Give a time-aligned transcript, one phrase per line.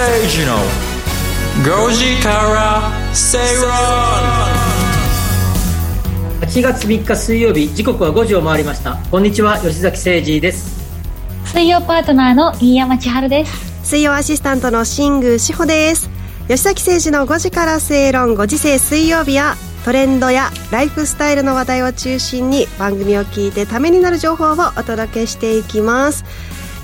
[0.00, 0.56] 誠二の
[1.86, 3.70] 5時から正論
[6.40, 8.96] 8月3日水曜日時刻は5時を回りました。
[9.10, 10.80] こんにちは吉崎誠二です。
[11.44, 13.86] 水曜パートナーの飯山千春です。
[13.86, 16.08] 水曜アシスタントの新宮志保です。
[16.48, 26.24] 吉崎誠二の5時から正論5時世水曜日はトレンドやライフスタイルの話題を中心に番組を聞いてためになる情報をお届けしていきます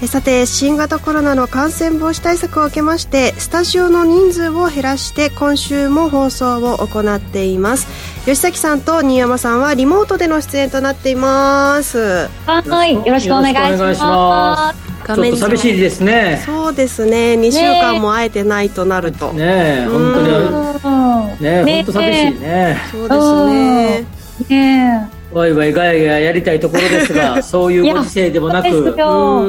[0.05, 7.87] さて新型コロナの感染防止対策を受けましてスタジオの人数を減らして今週も放送を行っています。
[8.25, 12.29] 吉崎さんと新山さんはリモートでの出演となっています。
[12.45, 12.95] はい。
[12.95, 14.87] よろしくお願いします。
[15.07, 16.43] ちょっと寂しいですね。
[16.45, 17.35] そうですね。
[17.35, 19.33] 2週間も会えてないとなると。
[19.33, 19.87] ねえ。
[19.87, 21.43] 本当に。
[21.43, 21.83] ねえ。
[21.83, 22.77] 本当寂しいね。
[22.91, 25.07] そうですね。
[25.11, 28.95] ねワイワイガヤガヤやりたいところですが そういうご時世でもなく。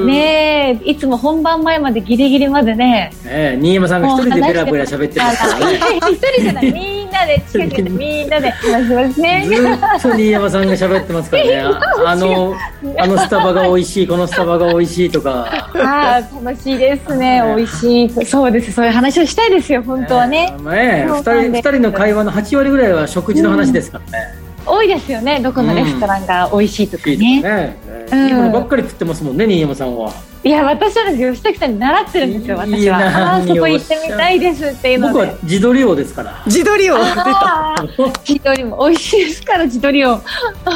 [0.06, 3.12] ねいつも本番前までギリギリまでね。
[3.24, 5.80] ね新山さんが一人でベラベラ喋ってますからね。
[6.12, 6.72] 一人じゃない。
[6.72, 8.50] みんなで近くでみんなで。
[8.50, 9.44] 話しますね。
[9.48, 9.58] ずっ
[10.02, 11.64] と新山さんが喋ってますからね。
[12.06, 12.56] あの
[12.98, 15.48] あのスタバが美味しいこのスタバが美味しいとか。
[15.76, 17.42] ああ楽しいですね。
[17.56, 18.26] 美味しい。
[18.26, 18.72] そうです。
[18.72, 20.54] そういう話をしたいですよ本当はね。
[20.64, 25.40] ね二人二人の会話の8割ぐらいは食事の話ですからね、多いですよね。
[25.40, 27.76] どこのレストランが美味しいとかね,、いいね。
[28.16, 30.12] いいものばっかり食ってますもんね新山さんは。
[30.44, 33.36] いや私はです吉崎さんに習ってるんですよ私は。
[33.36, 36.44] あそこ行ってみたいですっていうの僕は自撮り王ですから。
[36.46, 36.98] 自撮り王。
[36.98, 37.76] 出た
[38.24, 40.22] 自撮りも美味しいですから自撮り王。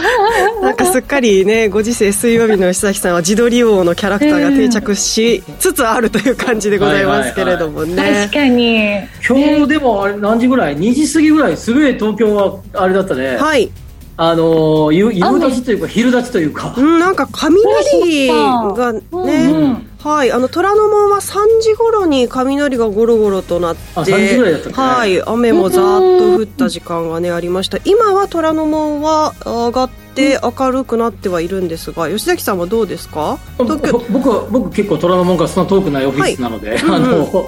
[0.62, 9.00] なんかすっかりねご時世水曜日の吉崎さんは自撮り王のキャラクターが定着しつつあるという感じでございますけれどもね、確かに。
[9.28, 11.56] 今日でもあれ何時ぐらい？2時過ぎぐらい。
[11.56, 13.38] すごい東京はあれだったね。
[13.38, 13.70] はい
[14.18, 27.80] あの夕夕立ちというか昼立ちというか、うん、なんか雷がね、うん、はい、あの虎ノ門は3時頃に雷がゴロゴロとなってあ3時ぐらいだった、ね、はい、雨もざーっと降った時間がねありました。
[27.86, 33.40] 今は虎ノ門は上がって明るくなってはいるんですが吉崎さんはどうですか？
[33.58, 37.46] 僕は僕結構虎ノ門からそんな遠くないオフィスなので、はい、あの、うん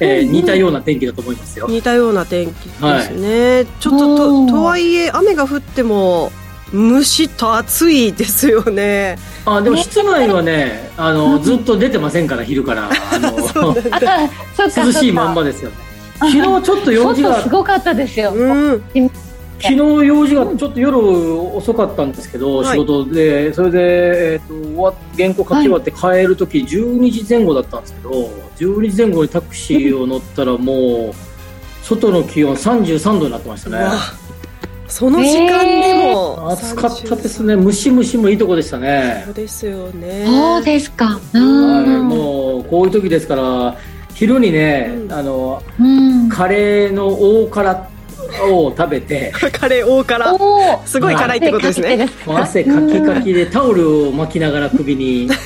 [0.00, 1.66] えー、似たような天気だと思いますよ。
[1.68, 6.30] 似たような天気ですね、はい、ちょっとととはいえ雨が降っても
[6.72, 9.18] むしっと暑いですよね。
[9.46, 12.90] あでも室内はねあのずっと出てませんから昼から。
[12.90, 13.74] あの
[14.86, 15.76] 涼しいまんまですよね。
[16.20, 18.82] 昨日ちょっと用事がすごかったですよ、うん
[19.60, 28.10] 昨日用事がちょっと夜遅かったんですけど、はい、仕事でそれで、えーと、原稿書き終わって帰る時、はい、12時前後だったんですけど
[28.56, 31.14] 12時前後にタクシーを乗ったらもう
[31.82, 33.78] 外の気温33度になってましたね。
[34.88, 37.56] その時間でも、暑かったですね。
[37.56, 39.22] ムシムシもいいとこでしたね。
[39.26, 40.24] そうですよね。
[40.26, 43.76] そうですか、はい、もうこういう時ですから
[44.14, 47.88] 昼にね、うん、あの、うん、カレーの大辛
[48.44, 50.38] を食べて カレー大辛
[50.84, 52.08] すごい辛いってことですね。
[52.26, 55.28] 汗かきかきでタオルを巻きながら首に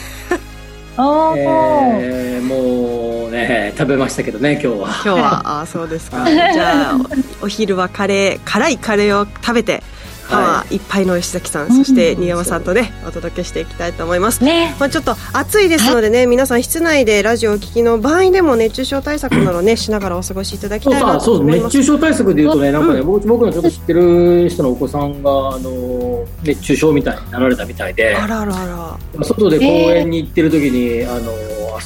[0.95, 4.75] えー、もうね食べましたけどね今日は。
[4.75, 5.61] 今日は。
[5.63, 6.25] あそうですか。
[6.31, 6.99] じゃあ
[7.43, 9.83] お昼はカレー辛いカレーを食べて
[10.29, 10.79] パワーい。
[10.79, 11.03] っぱい。
[11.07, 15.93] の吉崎さん、はい、そして新山さんとね、お届けしていきたいと思います、ね、まあ、ちょっと暑いです。
[15.93, 16.27] のでね。
[16.27, 20.59] 皆さん室内でラジオを聞きの場合でも熱中症対策などねしながらお過ごしい。
[20.59, 21.03] ただきたい。
[21.03, 28.15] なと思います熱中症対策でいうとねなんかね、うん、僕のちょっと知ってる人のお子さんがあの熱中症みたいになられたみたいで。
[28.15, 28.99] あららら。
[29.25, 31.33] 外で公園に行ってる時に、あの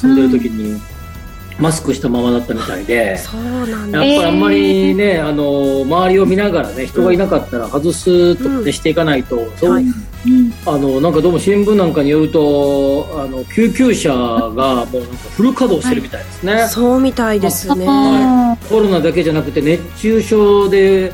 [0.01, 0.96] 遊んでる時に、うん
[1.59, 4.05] マスクしたままだったみたいでそうなんだ。
[4.05, 9.85] やっぱりあんまりね、えー、あの周りを見ながらね人がいなかったら外すとかしていかないと、そう、はい、
[10.65, 14.89] あのなんかどうも新聞なんかによるとあの救急車がもうなんか
[15.35, 21.13] フル稼働してるみたいですね、はい、そうみたいですね、はい、コロナだけじゃなくて熱中症で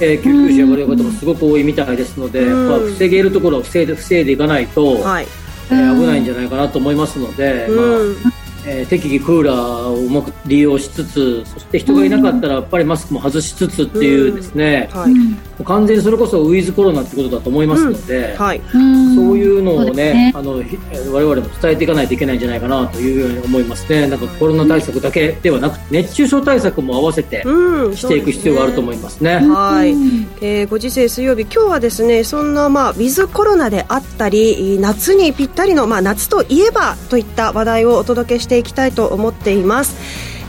[0.00, 5.26] えー、救急車呼ばれる方もすごく多いみたいですので、うん、まあ、防げるところは防いで防いでいかないと、はい。
[5.70, 18.80] えー、危ないんじゃないかなと思いますので、うん、まあえー、適宜クーラーをうまく利用しつつそして人がいなかったらやっぱりマスクも外しつつっていうですね、はい、完全にそれこそウィズコロナってことだと思いますので、はい、そう
[19.38, 20.32] いうのをねね。
[20.34, 24.06] あの我々も伝えていかないといけないんじゃないかなというように思いますね。
[24.06, 27.42] なんかコロナ対策だけではなくて熱中症対策も合わせて
[27.94, 29.38] していく必要があると思いますね。
[29.40, 29.54] すね。
[29.54, 29.90] はい、
[30.40, 39.96] えー、ご時世水曜日今日はですねそんなまあウィズコロナであったり夏にぴったりのまあ夏といえばといった話題をお届けしてしていきたいと思っています。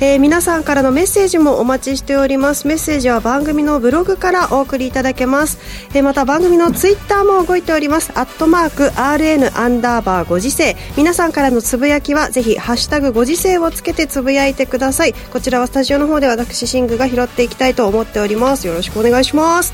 [0.02, 2.68] えー、皆さんからのメッセージもお待ちしております。
[2.68, 5.58] メッセージは番組のブログからお送りいただけます、
[5.94, 8.12] えー、また番組のツイッターも動いております。
[8.14, 10.76] アットマーク RN アンダーバーご時世。
[10.98, 15.14] 皆さんからのつぶやきはぜひハッシュタグご時世をつけてつぶやいてください。
[15.32, 18.68] こちらはスタジオの方で私シングが拾っていきたいと思っております。
[18.68, 19.74] よろしくお願いします。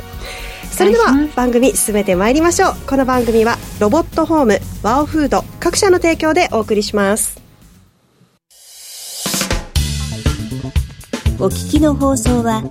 [0.72, 2.76] それでは番組進めてまいりましょう。
[2.88, 7.41] この番組はロボットホームワオフード各社の提供でお送りします
[11.42, 12.62] お聞きの放送は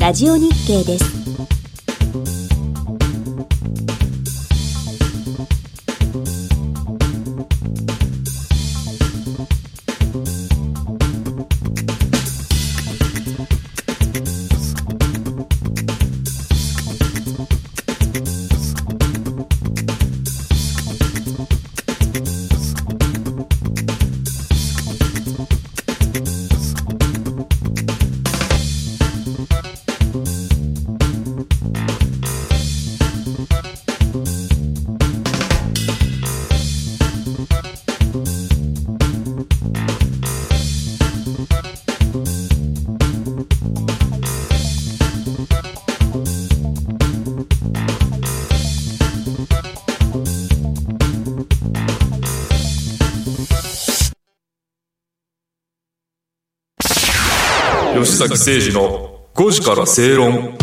[0.00, 2.45] ラジオ日経です。
[58.16, 60.56] 崎誠二の5時から正論。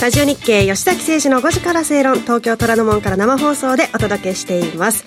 [0.00, 2.20] ラジオ日経吉崎誠二の5時から正論。
[2.20, 5.04] 東京虎ノ門から生放送でお届けしています。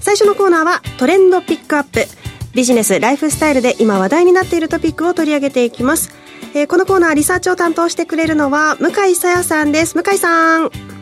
[0.00, 2.06] 最初のコーナーはトレンドピックアップ。
[2.54, 6.12] ビジネスライフスタイルで今話題になっているトピックを取り上げていきます、
[6.54, 9.94] えー、このコーナーリサーチを担当してくれるのは向井さやさんです。
[9.94, 10.93] 向井さん。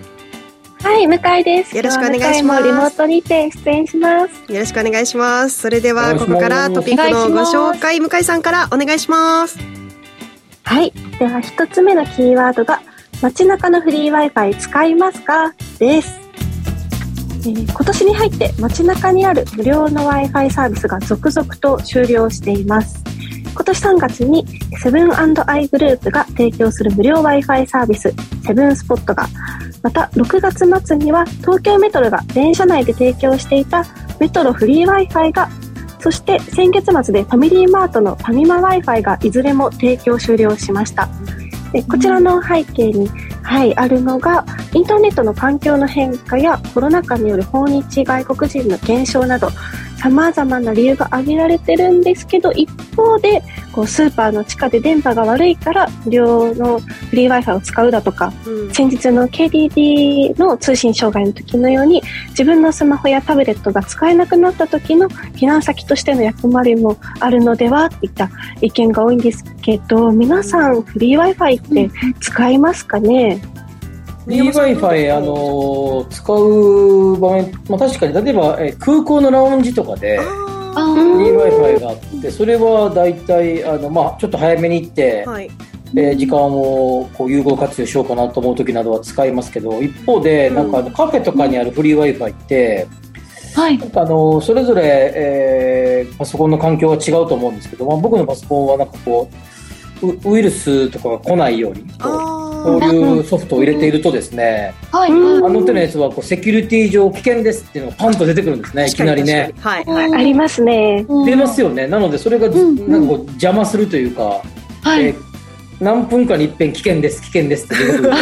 [0.83, 1.77] はい、向井です。
[1.77, 2.63] よろしくお願いします。
[2.65, 4.53] リモートにて出演します。
[4.53, 5.61] よろしくお願いします。
[5.61, 9.59] それではここからトピックのご紹介、向井さんからお願いします。
[10.65, 12.83] はい、では一つ目のキーワードが
[13.21, 15.55] 街中のフリー Wi-Fi 使いますか？
[15.79, 16.21] です。
[17.45, 23.03] えー、今年に入って街中にある無料の Wi-Fi サービスが続々と終了しています。
[23.55, 24.47] 今年3月に
[24.79, 28.13] セブンアイグループが提供する無料 Wi-Fi サービス
[28.45, 29.27] セブンスポットが
[29.83, 33.85] また6月末には東京メトロが電車内で提供していた
[34.19, 35.49] メトロフリー Wi-Fi が
[36.01, 41.09] そして先月末でファミリーマートのファミマ Wi-Fi がいずれも提供終了しました。
[41.73, 43.09] でこちらの背景に、
[43.43, 44.45] はい、あるのが
[44.75, 49.49] インターネットの環境の変化やコロナ禍による訪日外国人の減少など
[50.03, 53.41] 様々な理由が挙げられてるんですけど一方で
[53.73, 68.29] こうスーパーの地下で電波が悪いから無料のフリー Wi-Fi を使うだとか、うん、先日の KDD の通信障害の時のように自分のスマホやタブレットが使えなくなった時の避難先としての役割もあるのではといった
[68.61, 73.63] 意見が多いんですけど皆さんフリー Wi-Fi って使いますかね、うん
[74.27, 85.51] eWi-Fi、あの使う場面、まあ、確かに例えば、え空港のラウンジとかで eWi-Fi があってそれは大体あの、まあ、ちょっと早めに行って、はい、
[85.97, 92.87] え時間をこう有効活用しようかなと思う時などは使いますけど一方でなんかカフェとかにあるフリー Wi-Fi って、
[93.55, 99.29] はい、あのそれぞれ、えー、パソコンの環境は違うと思うんですけど、まあ、僕のパソコンはなんかこ
[100.03, 109.55] うウイルスとかが来ないようにこういうソフトを入れているとですね、はい、あの手のやつはこうセキュリティ上危険ですっていうのがパンと出てくるんですね、いきなりね。
[109.59, 111.05] はい、はい、ありますね。
[111.27, 111.87] 出ますよね。
[111.87, 114.43] なのでそれがなんかこう邪魔するというか、
[114.83, 115.33] はい、えー
[115.83, 118.15] 何分かに一遍危険です危険ですっていうこと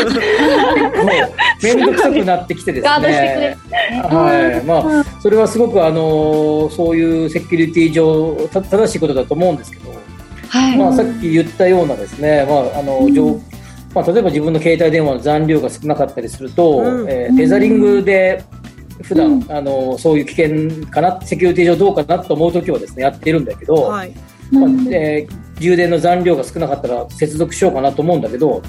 [1.63, 3.57] 面倒 くさくなってきてですね。
[4.09, 4.67] はい。
[4.67, 9.91] まあそれはすごくあのそういうセキュリティ上正しいことだと思うんですけど、
[10.49, 13.43] はい、まあさっき言ったようなですねまああの、うん、
[13.95, 18.45] まあ、例えば自分の携帯電話の残量が少なかったりすると、うん、えー、テザリングで
[19.03, 24.15] 普段、うん、あのそういう危険かなセキュリティ上どうかなと思う時はですねやってるんだけど、はい、
[24.53, 28.63] まあえー、充電の残量が少なかったら接続しようかなと思うんだけど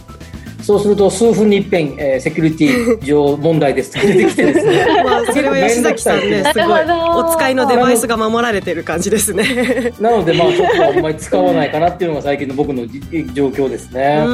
[0.62, 4.86] そうすると数分に一遍、えー、セキュリティ 上問題ですって出てきてですね。
[5.04, 6.60] まあそれは吉崎さんねす。
[6.60, 6.82] ごい
[7.16, 9.44] お使いのデバイスが守られてる感じですね。
[10.00, 12.86] なのでまあちょっとあんまり使わないかなっていうのが最近の僕の
[13.34, 14.24] 状況ですね。
[14.26, 14.30] う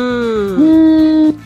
[1.30, 1.40] ん。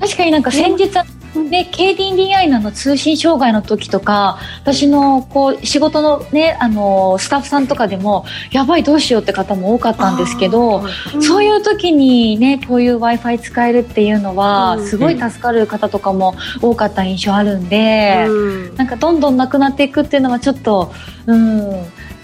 [0.00, 0.88] 確かになんか先日
[1.34, 10.82] で KDDI の通信障害の時とか私のこう仕事の,、ね、あのスタッフさんとかでもやばいどうしようって方も多かったんですけど、
[11.14, 20.92] うん、そういう時に、ね、こういう w i f i 使えるっていうのは、すごい助かる方とかも多かった印象あるんで、うん、なんかどんどんなくなっていくっていうのはちょっと、
[21.26, 21.70] うん、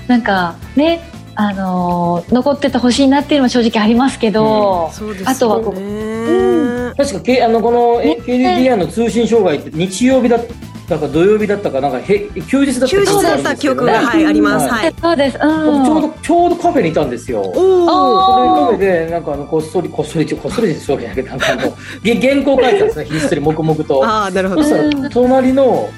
[0.06, 1.00] なんかね
[1.38, 5.12] あのー、残っててほしいなっていうのも正直ありますけど、うん。
[5.12, 10.46] ね、あとはこう、うん、確かあのこの KDDI の通信障害って日曜日だっ
[10.88, 17.42] たか土曜日だったかなんかへ休日だった休日だった記憶が、はい、あります、はい、そうです、うん、ちょうどちょうどカフェにいたんですよ。
[17.42, 21.62] おおそれカフェでなんかあのこっそりこっそりこっそりですわけじゃなくてなんかあの
[22.02, 24.06] 原稿書いてたんですねひっそり黙々と。
[24.06, 24.62] ああなるほど。
[24.62, 25.90] そしたら隣の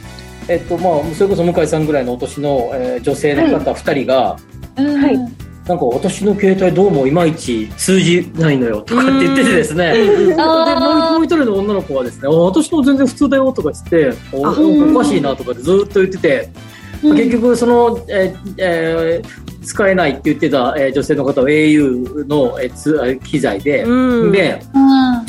[0.49, 4.39] えっとまあ、それこそ向井さんぐらいのお年の、えー、女性の方2人が、
[4.79, 5.19] はい、
[5.69, 16.51] なんか私の携帯どうもいまいち通じないのよとかって言っててですね、でもう一人の女の子はですね私の全然普通だよとか言っておおかしいなとかってずっと言ってて、
[17.03, 23.85] 結局その、えーえー、使えないって言ってた、えー、女性の方は au の、えー、つ機材で、
[24.31, 24.63] で、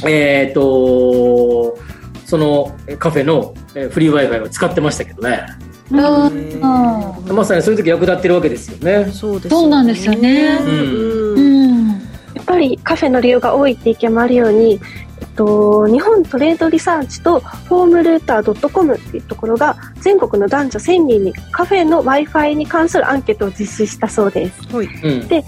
[0.06, 1.78] えっ、ー、と
[2.26, 3.56] そのカフェの
[3.90, 5.42] フリー Wi-Fi を使ってましたけどね。
[5.90, 9.12] まさにそういう時役立ってるわけですよね。
[9.12, 10.58] そうです、そうなんですよね。
[10.62, 14.80] うん、やっぱりカフェの利用が多いって意見もあるように、
[15.20, 24.62] えっと、日本トレードリサーチとホームルーター .com っていうところが全国の男女1000人にカフェの Wi-Fi に関するアンケートを実施したそうです。
[24.76, 24.88] はい、
[25.28, 25.44] で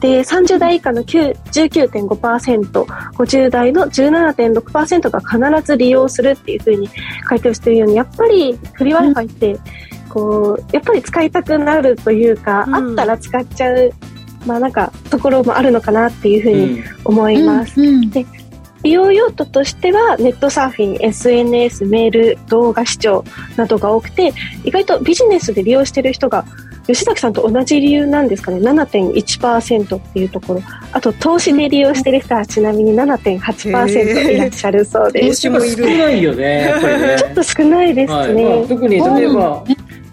[0.00, 6.88] で30代以下の19.5%、50代の17.6%が必ず利用するっていうふうに
[7.26, 9.58] 回答しているように、やっぱりフリー Wi-Fi って、
[10.08, 13.92] こう、やっぱり使いたくなるというか、うん、あったら使っちゃう、
[14.46, 17.80] まあなんか、ところもあるのかなっていうふうに思います。
[17.80, 18.26] うんうん、で
[18.84, 23.24] 利用用途としてはネットサーフィン、SNS、メール、動画視聴
[23.56, 26.44] などが多くて意外とビジネスで利用している人が
[26.86, 30.62] 吉崎さんと同じ理由なんですかね？7.1%っていうところ。
[30.92, 35.42] あと投資で利用してる人はちなみに7.8%いらっしゃるそうです。
[35.42, 37.16] 少ないよねやっぱりね。
[37.18, 38.34] ちょっと少ないですね、はい。
[38.34, 39.64] まあ、特に例えば、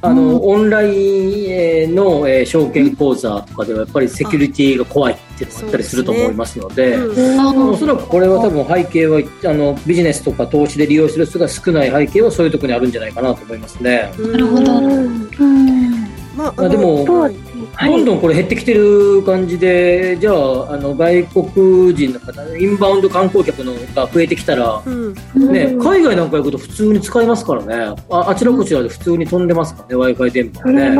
[0.03, 14.11] あの、うん、オンラインの、えー、証券口座とかではやっぱりセキュリティが怖いっていうのがあったりすると思いますので、ねうん、おそらくこれは多分背景はあのビジネスとか投資で利用する人が少ない背景はそういうところにあるんじゃないかなと思いますね。
[14.17, 15.21] なるほど、うん。
[15.23, 15.30] ま
[16.57, 25.13] あ、でも、どんどんこれ減ってきてる感じで、じゃあ、あの外国人の方、インバウンド観光客のが増えてきたら、うん、
[25.51, 30.89] ね、海外なんか行くと普通に使いますからね、ああちらこちらで普通に飛んでますからね、w i f i 電波ね。
[30.89, 30.97] ね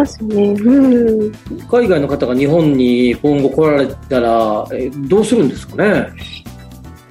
[0.62, 1.32] うん、
[1.70, 6.08] 海外の方が日本に今後来られたら、えどうするんですかね？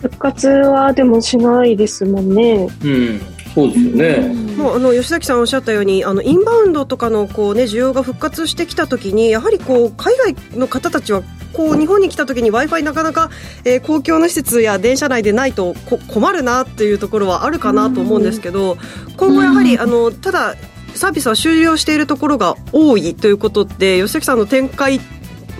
[0.01, 2.69] 復活はでもしないですもんね。
[2.85, 3.21] うん
[3.55, 4.35] そうですよね。
[4.57, 13.31] もうあの吉崎さんおっしゃったようにあのインバウンドとかのこうね需要が復活してきたときにやはりこう海外の方たちはこう日本に来たときに Wi-Fi なかなか、
[13.65, 15.75] えー、公共の施設や電車内でないと
[16.09, 18.77] 困るなっていうところはあるかなと思うんですけど
[19.17, 20.55] 今後やはりあのただ
[20.95, 25.01] サービスは終了しているところが多いということで吉崎さんの展開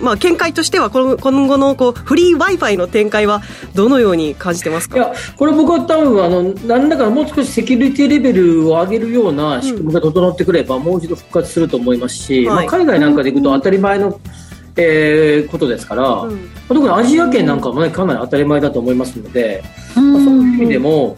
[0.01, 3.41] まあ、見解としては今後のこうフリー w i f i の展開は
[3.75, 4.97] どのように感じてますか？
[4.97, 14.19] いやこれ僕は多分あの何らかもう少しセキュリティレベルを上げるような仕組みが整ってくれば、もう一度復活すると思いますし、はい、まあ、海外なんかで行くと当たり前の、
[14.75, 19.63] えー、ことですから、うん、特にアジア圏なんかも、ね、かなり当たり前だと思いますので、
[19.95, 21.15] まあ、そういう意味でも。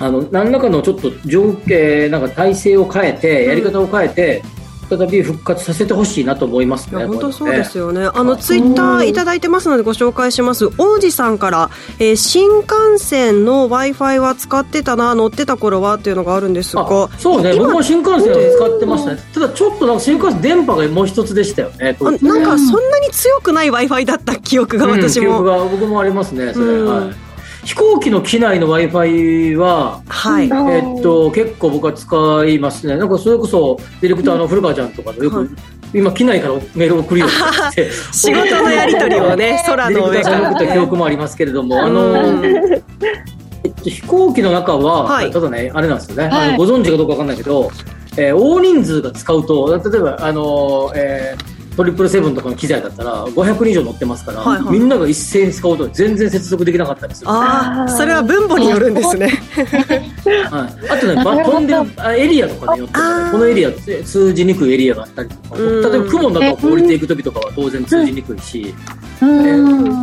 [0.00, 4.42] あの何らかのちょっと条件なんか体制を変えてやり方を変えて、
[4.88, 7.04] 再び復活させてほしいなと思いますね。
[7.06, 8.08] 本当そうですよね。
[8.12, 10.66] あのツイッターいただいてますのでご紹介します。
[10.78, 17.54] 王子さんから、えー、新幹線の Wi-Fi は使ってたな乗ってた頃はっていうのがあるんですが、そうね。
[17.54, 19.20] 僕も新幹線は使ってましたね。
[19.32, 21.96] ただちょっとなんか新幹線電波がもう一つでしたよね。
[22.00, 26.52] あなんかそんなに強くない Wi-Fi だった記憶が私も、うん、記憶が僕もありますね。
[26.52, 27.31] それ、はい
[27.64, 30.46] 飛行機の機内の w i f i は、はい。
[30.46, 32.96] えっと、結構僕は使いますね。
[32.96, 35.48] なんかそれこそディレクターの古川ちゃんとかとよく、はい、
[35.94, 40.50] 今機内からメールを送るようになって 仕事のやり取りをね 空の上から。
[40.50, 47.70] 送った記憶もありますけれども、あのえっと、飛行機の中は、はい、ただねあれなんですよね、はい、あのご存知かどうかわかんないけど、
[48.16, 61.80] えー、大人数が使うと例えばあの、えートリプルセブンとかの機材だったら500人以上乗ってますから、はいはい、みんなが一斉に使うと全然接続できなかったりする、ああそれは分母によるんですね、はい、あとねバ飛んでる
[62.18, 68.74] エリアとかによってねこのエリア通じにくいエリアがあったりとか例えば雲の中を降りていく時とかは当然通じにくいし、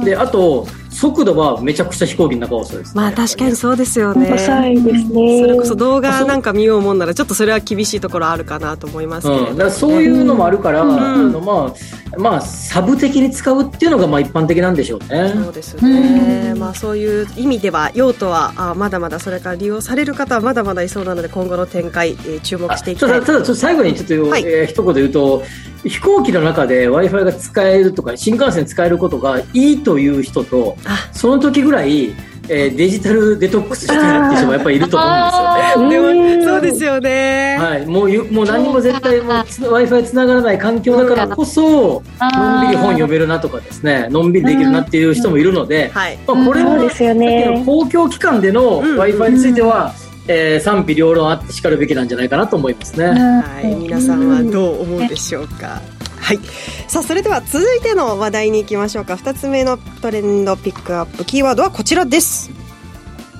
[0.03, 0.65] であと
[0.99, 4.33] 速度はめちゃくちゃ飛行機の中は遅いです、ね、まあ確かにそうですよね。
[4.33, 5.39] 遅いですね。
[5.39, 15.31] それこそ動画なんか見ようもんならちょっとそれは厳しいところあるかなと思いますけれど、ね、うん、そういうのもあるから、うん、あのまあまあサブ的に使うっていうのがまあ一般的なんでしょうね。
[15.33, 23.09] そうですね、うん、まあそういう意味では用途はあまだまだそれから利用される方はまだまだいそうなので今後の展開、えー、注目していきたい。
[23.09, 25.43] ただただ最後にちょっと、はい、えー、一言言うと
[25.83, 30.75] 飛行機の中で w i f i が使えるとか新幹線使えることがいいという人と
[31.11, 32.13] その時ぐらい
[32.51, 36.39] えー、デジタルデトックスしたいっていう人もやっぱりいると思うんですよね。
[36.39, 37.57] でもそうですよね。
[37.59, 47.61] はい、もうもう何も絶対 Wi-Fi つながらない環境だからこそのんびり本読めるなとかですね、のんびりできるなっていう人もいるので、はい、まあこれもですよね。
[47.67, 49.93] 公共機関での Wi-Fi については。
[50.31, 53.07] えー、賛否両論あってしかるべきなんじゃないかなと思いますね。
[53.07, 55.81] はい、皆さんはどう思うでしょうか？
[56.29, 56.39] はい。
[56.87, 59.15] さあ、それでは続いての話題に行きましょうか。
[59.15, 62.51] 2つ目のトレンドピックアップキーワードはこちらです。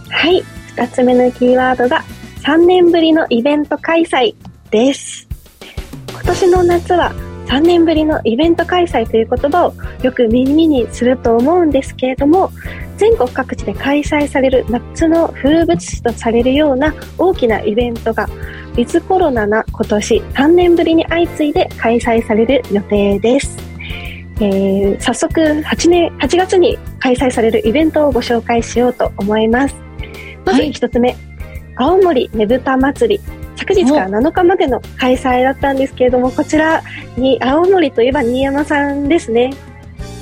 [0.09, 0.43] はい。
[0.75, 2.03] 2つ目のキーワードが
[2.41, 4.33] 3年ぶりのイベント開催
[4.71, 5.27] です。
[6.09, 7.13] 今年の夏は
[7.49, 12.51] 3年ぶりのイベント開催という言葉をよく耳にすると思うんですけれども、
[12.97, 23.57] 全国各地で開催される夏の風物詩とされるような大きなイベントがウィズコロナな今年3年ぶりに相次いで開催される予定です。
[24.41, 29.75] えー、早速8年8月に開催されるイベントをご紹介しようと思います。
[30.45, 31.17] まず1つ目、はい、
[31.79, 33.23] 青森ねぶた祭り。
[33.57, 36.81] 昨日から7日までの開催だったんですけれどもこちら
[37.17, 39.51] に青森といえば新山さんですね。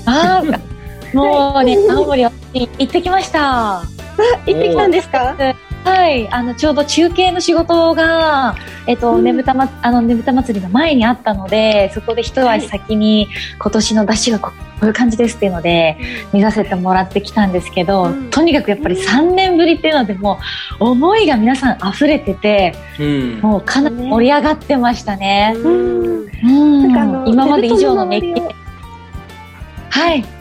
[0.05, 0.57] ああ
[1.15, 2.31] もうね、青森行
[2.83, 3.81] ってきました。
[4.45, 5.35] 行ってきたんですか？
[5.87, 8.55] はい、あのちょうど中継の仕事が、
[8.87, 15.97] えっと、ねぶたま、あのねぶた祭りの前にあったので、そこで一足先に今年の出汁がこういう感じですっていうので、
[16.33, 20.39] 見させてもらってきたんですけど、うん、とにかくやっぱり3年ぶりっていうのでも
[20.81, 25.53] 思いが皆さん溢れてて、うん、もうかなり盛り上がってましたね。
[25.55, 27.27] うん、うん。
[27.27, 28.41] 今まで以上の熱気。
[29.89, 30.36] はい。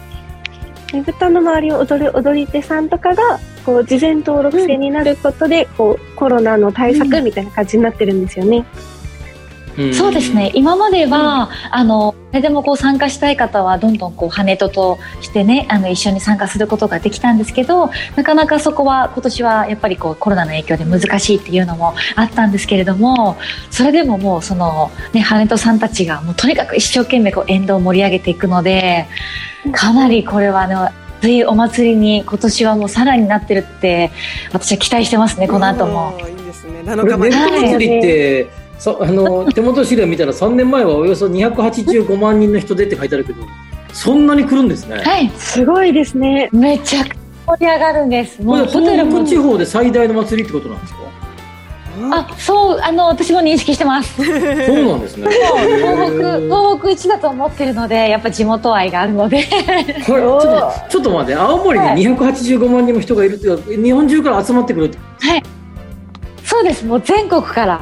[0.93, 8.64] ねぶたの周りを踊る踊り手さんとかがこう事前登録制になることで、こうコロナの対策みたいな感じになってるんですよね。
[9.93, 10.50] そうですね。
[10.55, 23.36] 今までは、うん、あの誰でもこう参加したい方はどんどんこう羽ととしてねあの一緒に参加することができたんですけどなかなかそこは今年はやっぱりこうコロナの影響で難しいっていうのもあったんですけれども
[23.71, 29.06] それでももうその、ね、羽とさんたちがもうとにかく一生懸命こう沿道を盛り上げていくので
[29.73, 30.75] かなりこれは、ね、
[31.19, 34.10] 熱いお祭りに今年はもうさらになってるって
[34.52, 36.19] 私は期待してますねこの後も。
[36.28, 43.39] いいですね7日祭りって、はいそあの 手元資料見たら3年前はおよそ285万人の人出って書いてあるけど
[43.93, 44.99] そんなに来るんですね。
[45.02, 45.30] はい。
[45.39, 46.50] すごいですね。
[46.52, 48.43] めちゃくちゃ盛り上がるんです。
[48.43, 50.99] もうホテル地方で最大の祭りってことなんですか？
[52.12, 54.17] あそうあの私も認識してます。
[54.23, 54.34] そう
[54.84, 55.28] なんですね。
[55.30, 59.43] 東北東北一だと思ってるのでやっぱ地元愛があるので。
[60.04, 65.43] ちょっとちょっと待って青森に285万人の人がいるっていう日本中から集まってくるはい。
[66.45, 66.84] そうです。
[66.84, 67.80] もう全国から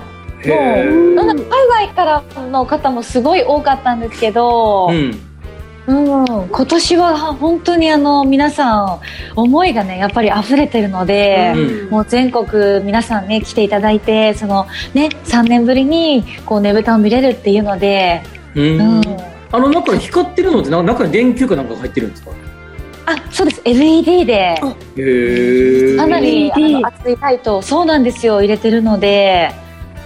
[0.48, 5.20] もう海外からの方もすごい多かったんですけど、うん
[5.86, 9.00] うん、今年は本当にあの皆さん
[9.36, 18.22] 思いがねやっぱり溢れてるので、うん、もう全国皆さんね来ていただいてそのね3年ぶりにこうねぶたを見れるっていうので、
[18.54, 19.02] うん、うん、
[19.52, 22.30] あの中に光ってるのって中に電球かなんか入ってるんですか？
[23.06, 23.60] あそうです。
[23.66, 24.56] LED で。
[25.98, 29.50] かなりあの熱いライトそうなんですよ入れてるので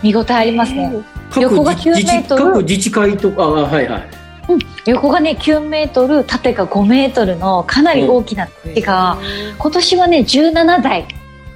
[0.03, 0.93] 見応えありますね。
[1.41, 2.45] 横が9メートル。
[2.45, 4.09] 各自治会とかはいはい。
[4.49, 9.19] うん、横がね9メートル縦が5メートルのかなり大きな木が
[9.59, 11.07] 今年はね17台。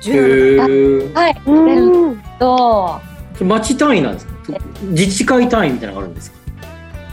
[0.03, 3.01] 17台はい出ると
[3.45, 4.33] 町単位なんですか？
[4.83, 6.39] 自治会単位みたいなのがあるんですか？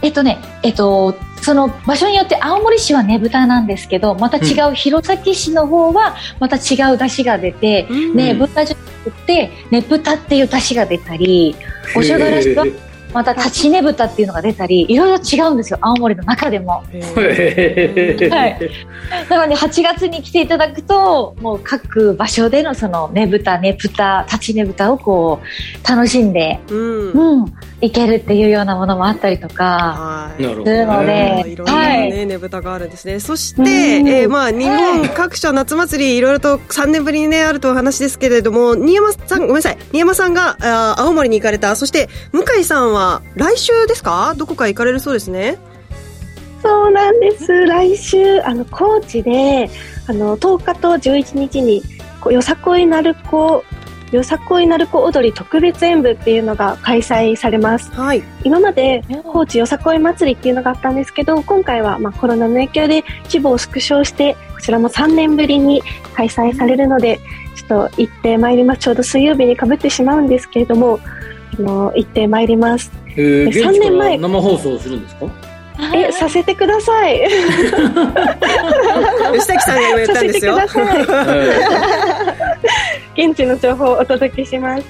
[0.01, 11.55] えっとねえっとその場所によって青森市はねぶたなんですけどまた違う弘前市の方はまた違う出汁が出て、うん、ねぶたじゃなくてねぶたっていう出汁が出たり
[11.95, 12.65] お正月は
[13.13, 15.80] また立ちねぶたっていうのが出たりいろいろ違うんですよ。
[15.82, 16.69] 青森の中でも。
[16.69, 16.84] は
[18.48, 18.72] い、
[19.12, 30.19] だからね8月に来ていただくともう各場所でのそのねぶたねぶた立ちねぶたをこう楽しんで、うん、うん、いけるっていうようなものもあったりとか。
[30.38, 33.19] するので、はい、いろんなね、ねぶたがあるんですね。
[33.19, 39.78] そして、えー、まあ日本各所夏祭りいろいろと3年ぶりにねあるとお話ですけれども新山さんごめんなさい。
[39.91, 41.76] 新山さんがあ青森に行かれた。
[41.76, 44.33] そして向井さんはは来週ですか？
[44.38, 45.57] どこか行かれるそうですね。
[46.62, 47.47] そうなんです。
[47.47, 49.69] 来週あの高知で
[50.07, 51.81] あの10日と11日に
[52.29, 53.63] よさこい鳴子
[54.12, 65.81] よさこい鳴子踊り特別演舞っていうのが開催されます、はい、今まで高知よさこい祭りっていうのがあったんですけど今回はまあコロナの影響で規模を縮小してこちらも3年ぶりに
[66.15, 67.19] 開催されるので
[67.55, 68.81] ちょっと行ってまいります。
[68.81, 70.99] ちょうど水曜日にかぶってしまうんですけれども
[71.62, 72.91] の行ってまいります。
[73.15, 74.17] えー、3年前。
[74.17, 75.26] 生放送するんですか？
[75.95, 77.22] え、させてください。
[79.34, 80.58] 吉崎さんが言ったんですよ。
[83.17, 84.84] 現地の情報をお届けします。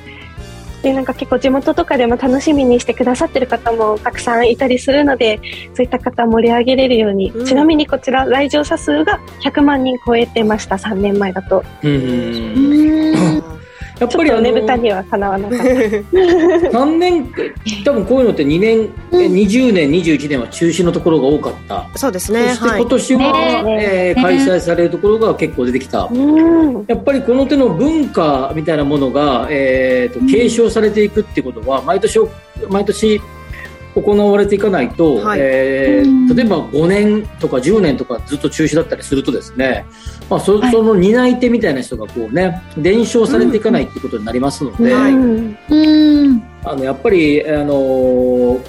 [0.82, 5.42] でなんか結構地元とかでも楽しみにしてくださってる方もたくさんいたりするので
[5.74, 10.78] そういった方盛り上げれるように、うん、ちなみにこちら来場者数が100万人超えてました。
[10.78, 11.66] 3年前だと。
[11.84, 13.14] うん
[14.00, 17.30] やっぱりねぶたにはかなわなかった3年
[17.84, 21.90] 多分こういうのって2年、うん、20年21年は中止のところが多かった。
[21.96, 26.10] そうですねそして今年は、はい、えー、開催されるところが結構出てきた、
[26.88, 32.20] やっぱりこの手の文化みたいなものが、えーと、継承されていくっていうことは毎年
[32.70, 33.22] 毎年
[33.95, 39.86] 行われていかないと、はい、えー、例えば5年とか10年とかずっと中止だったりするとですね、
[40.30, 44.93] まあ、そその担い手みたいな人がこうね伝承されていかないっていうことになりますので、
[46.63, 48.60] あのやっぱりあの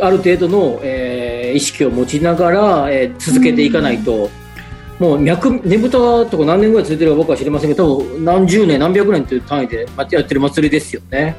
[0.00, 4.30] ある程度の、えー、意識を持ちながら、えー、続けていかないと。
[4.98, 11.36] もう脈ねぶたとか何年ぐらい続いてるか僕は知りませんけど多分何十年何百年という単位でやってる祭りですよね。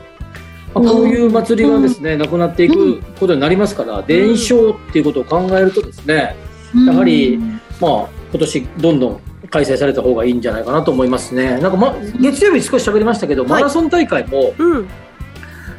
[0.73, 6.35] まあ、こういう祭りがですね、なくなっていくことになりますから、伝承っていうことを考えるとですね、
[6.87, 7.37] やはり、
[7.81, 11.57] まあ、今年どんどん開催された方がいいんじゃないかなと思いますね。
[11.59, 14.53] なんか、ま、月曜日少し喋りましたけど、マラソン大会も、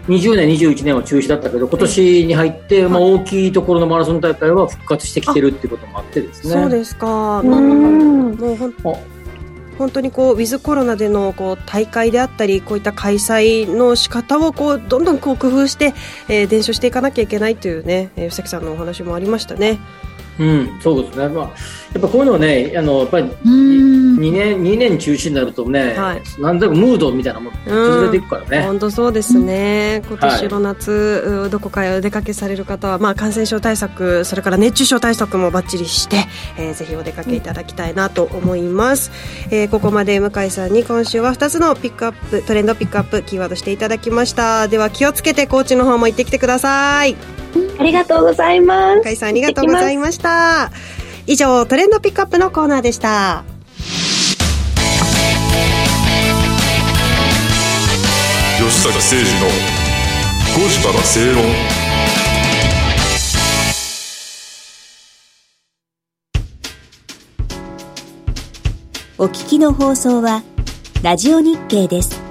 [0.09, 6.53] 20年、21年は中止だったけど、今年に入って、まあ、大きいところのマラソン大会は復活してきてるっていうこともあってですね。
[6.53, 7.41] そうですか。
[7.41, 8.37] うん。
[8.39, 9.12] もう本当
[9.79, 15.95] 本当にこうウィズコロナでのこう大会であったりこういった開催の仕方をこうどんどんこう工夫して、
[16.29, 19.79] えー、伝承していかなきゃいけないというね吉崎さんのお話もありましたね。
[20.39, 21.29] うん、そうですね。
[21.29, 21.51] まあ、や
[21.99, 28.65] っぱこういうのはね、あの、やっぱり、2年、2年中止になるとね、はい、なんだかムードみたいなもの崩れていくからね。
[28.65, 30.03] 本当そうですね。
[30.09, 36.17] 今年の夏、はい、どこかへお出かけされる方は、まあ、感染症対策、それから熱中症対策もばっちりして、
[36.57, 39.11] えー、ぜひお出かけいただきたいなと思います。
[39.51, 44.69] うん、えー、ここまで向井さんに今週は2つのピックアップ、トレンドピックアップ、キーワードしていただきました。
[44.69, 47.17] では気をつけて、コーチの方も行ってきてください。
[47.83, 49.01] ありがとうございます。
[49.03, 50.71] 向井さんありがとうございました。
[51.27, 53.43] 以上、トレンドピックアップのコーナーでした。
[58.57, 59.49] 吉坂誠二の
[60.55, 61.43] 5時から正論。
[69.19, 70.45] お聞きの放送は、
[71.03, 72.22] ラジオ日経です。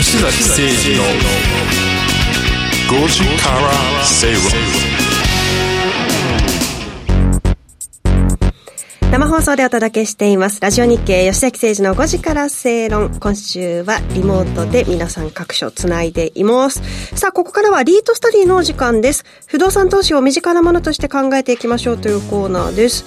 [0.00, 1.04] 吉崎誠二の
[3.04, 4.40] 5時から正論
[9.12, 10.62] 生放送でお届けしています。
[10.62, 13.10] ラジオ日経吉崎誠二の5時から正論。
[13.20, 16.80] 今週はリモートで皆さん各所つないでいます。
[17.14, 19.26] さあ、ここからはリートスタディのお時間です。
[19.48, 23.04] 不動産投資を身近なものとして考えていきましょうというコーナーです。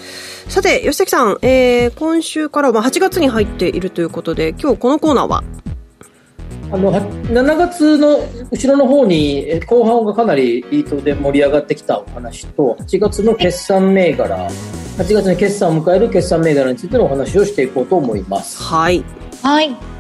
[0.47, 5.43] さて、吉崎さん、えー、今週からは8月に入っているということで、今日このコーナーは
[6.73, 8.17] あの7月の
[8.49, 18.63] 後ろの方に後半がかなりリートで盛り上がってきたお話と8月の決算銘柄8月に決算を迎える決算銘柄についてのお話をしていこうと思います。
[18.63, 19.03] はい、
[19.43, 19.92] はい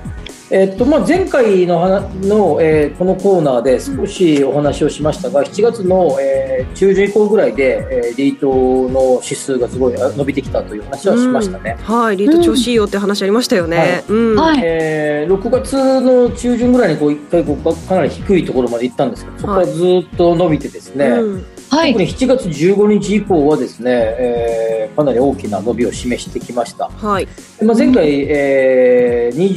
[0.55, 1.79] えっとまあ、前回の
[2.21, 8.47] の、えー、このコーナーで少しお話をしましたが、7月の、えー、中旬以降ぐらいで、えー、リート
[8.87, 14.35] の指数がすごい伸びてきたという話はしましたね、うん、はい、リート調子いいよって話ありましたよね、うん。
[14.35, 26.87] はい、えー、6月の中旬ぐらいにこう1回こうかなり低いところまで行ったんですけどそこからずっと伸びてですね、はいうんはい、特に7月15日以降はですね、えー、かなり大きな伸びを示してきました。
[26.87, 27.27] はい。
[27.63, 29.55] まあ、前回、えー、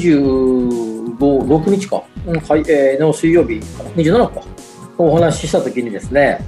[1.17, 2.03] 25、6日か、は
[2.57, 4.43] いえー、の水曜日かな、27か、
[4.97, 6.41] お話ししたときにですね、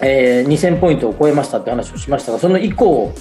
[0.00, 3.12] えー、2000ポイントを超えましたって話をしましたがその以降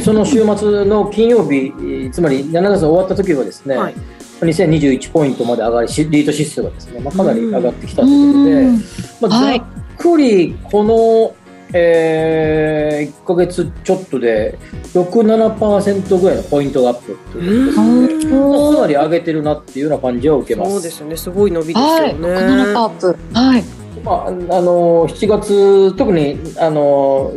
[0.00, 3.94] その週末の金曜日つまり7月終わった時はですね、はい、
[4.40, 8.78] 2021ポイントまで上がりリート指数がですね、まあ、かなり上がってきたという
[9.20, 11.34] ことで、まあ、くりこの、
[11.72, 14.58] えー、1か月ちょっとで
[14.92, 20.72] 67%ぐらいのポイントがアップということですね、かなり上げてるなっていうような感じを受けます。
[20.72, 21.16] そうですね。
[21.16, 23.16] すごい伸びですよね、はい、67%アップ。
[23.32, 23.64] はい。
[24.04, 27.32] まあ、あの7月特にあの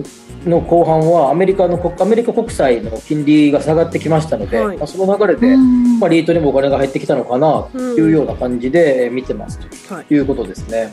[0.46, 5.56] の後半はアメリカのアメリカ国債の金利が下がってきましたので、はい、まあ、その流れで、
[6.00, 10.92] まあ、リートにもお金が入ってきたのかなというような感じで見てますということですね。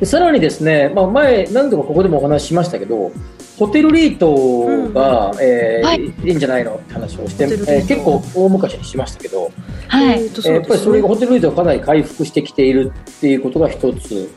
[0.00, 3.12] でさらにですね、まあ、前何度かここでもお話ししましたけど
[3.58, 9.52] ホテルリートが、うん、えーはい、いいんじゃないのって話をして、えー、結構大昔にしましまたけど、
[9.88, 14.30] はい、えー、やっぱりそれがホテルリートがかなり回復してきているっていうことが一つ。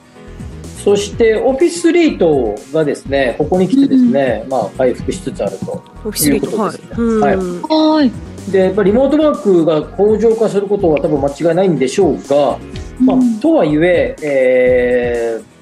[0.84, 5.84] そしてオフィスリートがですねここに来てですね、うん、まあ回復しつつあると
[6.26, 7.20] いうことですね。
[7.20, 7.36] はい。
[7.36, 12.58] はい、でやっぱりリモートワークが向上化することは多分間違いないんでしょうが、
[12.99, 15.57] まあ、とはいええー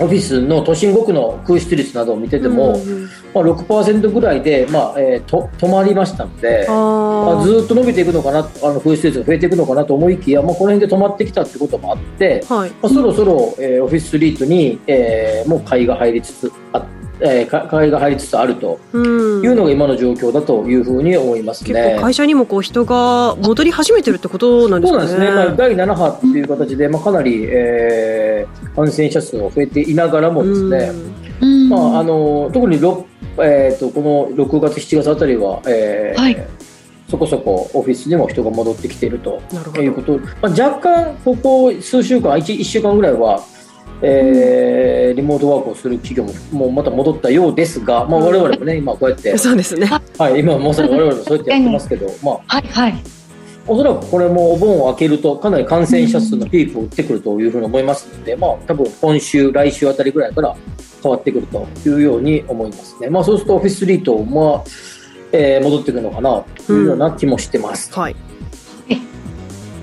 [0.00, 3.04] オフィスの都心5区の空室率などを見てても、うん、
[3.34, 16.99] まあ、6%ぐらいで、まあえー、と止まりましたので、まあ、ずっと伸びていくのかなあの空室率が増えていくのかなと思いきや、まあ、この辺で止まってきたってこともあって、はい、まあ、そろそろ、えー、オフィスリートに、えー、もう買いが入りつつあって。
[17.22, 21.72] えー、買いが入りつつあるというのが今の状況だというふうに思いますね。
[21.72, 25.08] 結構会社にもこう人が戻り始めてるってことなんですかね。
[25.08, 25.44] そうなんですね。
[25.46, 30.92] まあ、第7波っていう形で、まあ、かなり、えー、感染者数が増えていながらもですね、
[31.68, 32.78] まあ、あの特に
[33.42, 36.46] えーと、この6月、7月あたりは、えー、はい
[37.10, 39.42] そこそこオフィスにも人が戻ってきていると
[39.80, 43.42] いうこと、まあ、若干、ここ数週間1、1週間ぐらいは
[44.02, 53.02] えー、リモートワークをする企業ももうまた戻ったようですが、まあ、我々もね今こうやってそうですね、はい、今まさに我々もそうやってやってますけど、まあはいはい、
[53.66, 60.56] おそらくこれもお盆を明けるとかなり感染者数のピークを打ってくるというふうに思いますので、まあ、多分今週来週あたりぐらいから
[61.02, 64.64] 変わってくるというように思いますね、まあ、そうするとオフィスリートも、
[65.32, 67.90] えー、戻ってくるのかなというような気もしてます。
[67.94, 68.29] うん、はい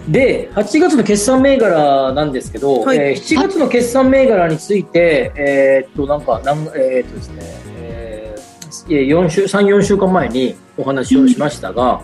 [0.08, 12.02] で、8月の決算銘柄なんですけど、はい、えー、7月の決算銘柄について、えー、っと、なんか、なんえー、っとですね、えー、4週、3、4週間前にお話をしましたが、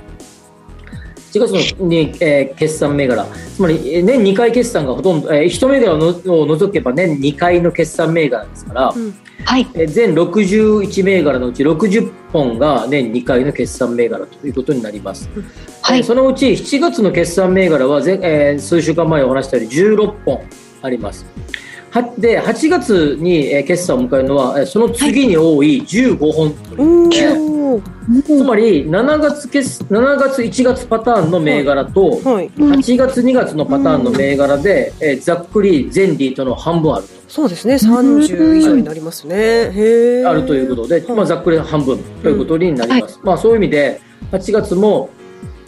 [1.33, 9.13] 7月のに、えー、決算銘柄、つまり年2回決算がほとんど、えー、1銘柄を除けば年2回の決算銘柄ですから、うん。
[9.45, 15.29] はい、全61銘柄のうち60本が年2回の決算銘柄ということになります、
[15.81, 20.43] はい、そのうち7月の決算銘柄は前、えー、数週間前お話したように16本
[20.81, 21.25] あります
[22.17, 27.39] で8月に決算を迎えるのはその次に多い15本、は
[28.19, 37.13] い、つまり7月決7月1月パターンの銘柄と8月2月のパターンの銘柄で、えざっくり全リートの半分あると。
[37.27, 37.75] そうですね。
[37.75, 43.19] 30以上になりますね、へあるということで、まあ、ざっくり半分ということになります、うん。
[43.19, 44.01] はい、まあ、そういう意味で
[44.31, 45.09] 8月も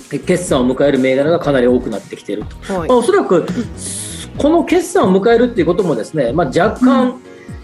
[0.10, 2.90] 決算を迎える銘柄がかなり多くなってきていると、はい。
[2.90, 3.46] まあ、おそらく
[4.38, 7.22] この決算を迎えるっていうこともですね、まあ、若干、うん、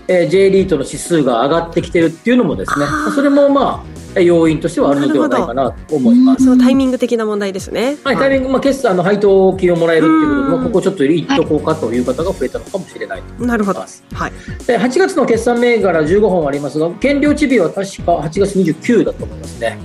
[0.07, 3.83] えー、J リートの指数が上がってきてるっていうのもですね、それもま
[4.15, 6.43] あ要因としてはあるのではないかなと思います。
[6.43, 7.97] そのタイミング的な問題ですね。
[8.03, 13.79] はい、タイミング、まあ、決算の配当金をもらえるっていうことで、まあ、ここちょっといっとこうかという方が増えたのかもしれないとなるほど。
[13.79, 14.31] はい。
[14.67, 19.77] で、8月の決算銘柄15本ありますが、減量地日は確か8月29だと思いますね。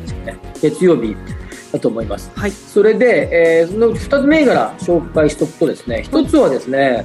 [0.60, 1.14] 月曜日。
[1.72, 2.30] だと思います。
[2.34, 7.04] はい、それで、えー、その2つ銘柄紹介しておくとですね、1つはですね、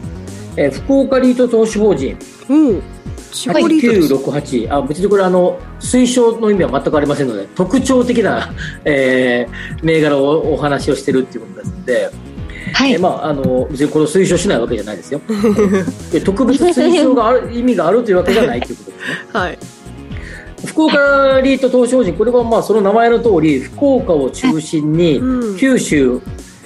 [0.57, 2.17] えー、福岡リート投資法人。
[2.49, 2.83] うん。
[3.31, 12.09] 8968あ別にこれあの推奨の意味は全くありませんので特徴的な、 えー、銘柄をお話をしてるっていうことですので、
[12.73, 12.91] はい。
[12.93, 15.21] えー、まあ、あの別にこれを推奨しないわけじゃないですよ。
[16.25, 19.15] 特別推奨がある意味があるというわけじゃないということですね。
[19.31, 19.57] はい
[20.65, 25.21] 福岡リート投資法人これはまあその名前の通り福岡を中心に
[25.59, 26.21] 九州、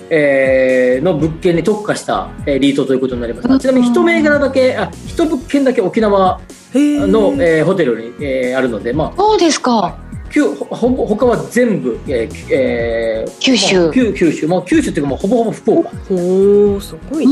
[0.10, 6.42] えー、の物件に特化した、えー、リートということになりますちなみに一銘柄だけあ一物件だけ沖縄
[6.74, 9.98] の、えー、ホテルに、えー、あるのでまあそうですか
[10.42, 14.48] ほぼ他は全部、えーえー、九州、九九州。
[14.48, 15.92] もう九州っていうかもうほぼほぼ福岡。
[16.10, 17.26] おおすごい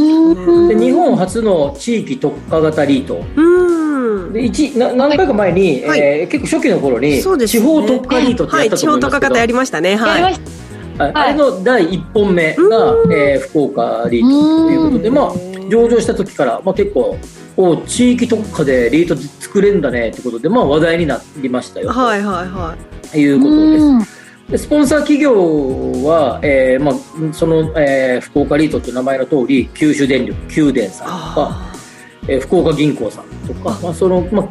[0.69, 3.23] で日本初の地域特化型リート。
[4.31, 8.81] で一な何回か前に、はい、えー、結構初期の頃に、ね、地方特化リートってやったと思います。
[8.81, 9.95] けど、はい、地方特化型やりましたね。
[9.95, 10.35] はい、
[10.97, 15.33] あれの第1本目が、えー、福岡リートということで、まあ、
[15.69, 17.17] 上場した時から、まあ、結構
[17.57, 21.89] を地域特化でリート作れるんだねってことで、まあ、話題になりましたよ。
[21.89, 24.23] はいはいはいいうことです。
[24.51, 25.33] でスポンサー企業
[26.03, 31.73] は、えーまあ、その、えー福岡リートという名前の通り九州電力九電さんとか、
[32.27, 34.49] えー福岡銀行さんとか、まあそのまあ、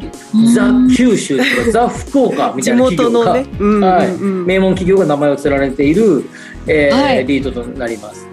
[0.54, 3.58] ザ・九州とかザ・福岡みたいな企業が、 地元のね。
[3.58, 3.82] うんうんうん。
[3.82, 4.08] はい、
[4.46, 6.24] 名門企業が名前を連ねている、
[6.66, 7.26] えーはい。
[7.26, 8.26] リートとなります。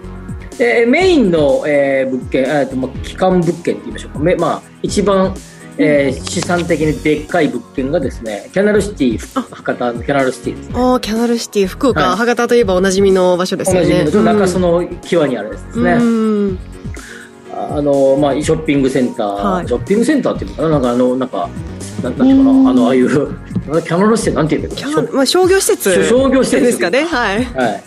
[0.58, 5.34] でメインの、えー物件、えーとまあ、基幹物件って言いましょうか、めまあ、一番、
[5.82, 10.74] えー資産的にでっかい物件がですねキャナルシティ博多のキャナルシティですね。
[10.76, 12.16] ああキャナルシティ福岡、はい。
[12.18, 14.04] 博多といえばおなじみの場所ですよね。
[14.04, 16.58] 同じの中洲の際にあるやつですね、うん。
[17.52, 19.66] あのまあ、ショッピングセンター、はい。
[19.68, 20.68] ショッピングセンターっていうのかな？
[20.68, 21.48] なんかあのなんか
[22.02, 22.70] ななんていうかな？
[22.70, 27.04] あのああいうキャナルシティなんていうのキャナまあ、商業施設商業施設ですかね？
[27.04, 27.44] はい。
[27.44, 27.84] はい。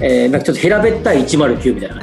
[0.00, 2.00] えー、なんかちょっと平べったい109みたいな。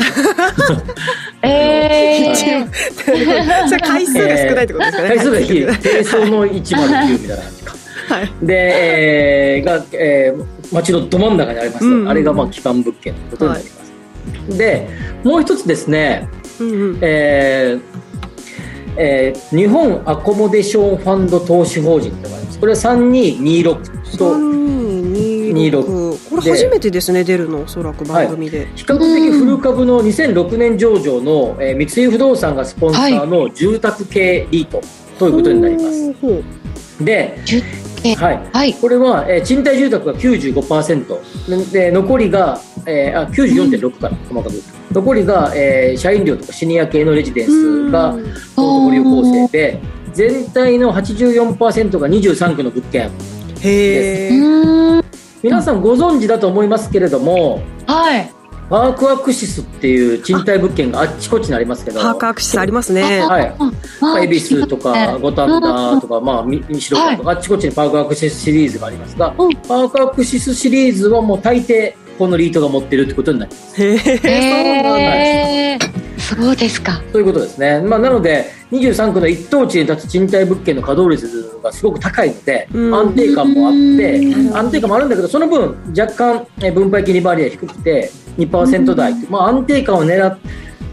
[1.43, 1.78] えー、
[3.69, 5.65] それ回数が少ないってことですかね、回数が低い。
[5.65, 5.77] はい。
[5.79, 7.37] 低層の109みたい。
[7.37, 7.75] な感じか
[8.15, 8.31] はい。
[8.43, 13.27] で、えーが、えー街のど真ん中にあります、うんうんあれがまあ基幹物件とい。
[13.29, 14.87] うことになります、で
[15.23, 16.27] もう一つですね、
[16.59, 17.81] うんうんえー
[18.97, 22.19] えー日本アコモデーションファンド投資法人とい。
[22.19, 24.35] うのがありますこれは3226と
[25.53, 34.81] 3226これ初めてですね出るのおそらく番組で、比較的古株の2006年上場の、えー三井不動産がスポンサーの住宅系リート
[35.17, 37.37] ということになります、で、
[38.03, 38.73] えはい、はい。
[38.75, 44.53] これは、えー賃貸住宅が95%で残りが、えー、あ94.6から細かく
[44.93, 48.23] 残りが、えー社員寮とかシニア系のレジデンスがポー
[48.55, 49.81] トフォリオ構成で
[50.13, 53.11] 全体の84%が23区の物件
[53.61, 55.08] へえうん
[55.41, 58.31] 皆さんご存知だと思いますけれどもはい。
[58.69, 63.21] パークアクシスっていう賃貸物件があっちこっちにありますけどパークアクシスありますね。
[63.21, 63.55] はい。
[64.01, 69.55] あ恵比寿とか五反田とか、まあ、み西六とか、あっちこっちにパークアクシスシリーズがありますが、うん。
[69.55, 73.81] パークアクシスシリーズはもう大抵このリートが持ってるってことになります。
[73.81, 74.99] へえそうなんだ。
[74.99, 77.01] えー、そうですか。
[77.13, 77.79] ということですね。
[77.79, 82.93] まあ、なので、23区の一等地に立つ賃貸物件の稼働率がすごく高いので、うん。
[82.93, 84.57] 安定感もあってう、ん。
[84.57, 90.37] 安定感もあるんだけど、その分、若干え分配金利回りが低くて、2%台、まあ、安定感を狙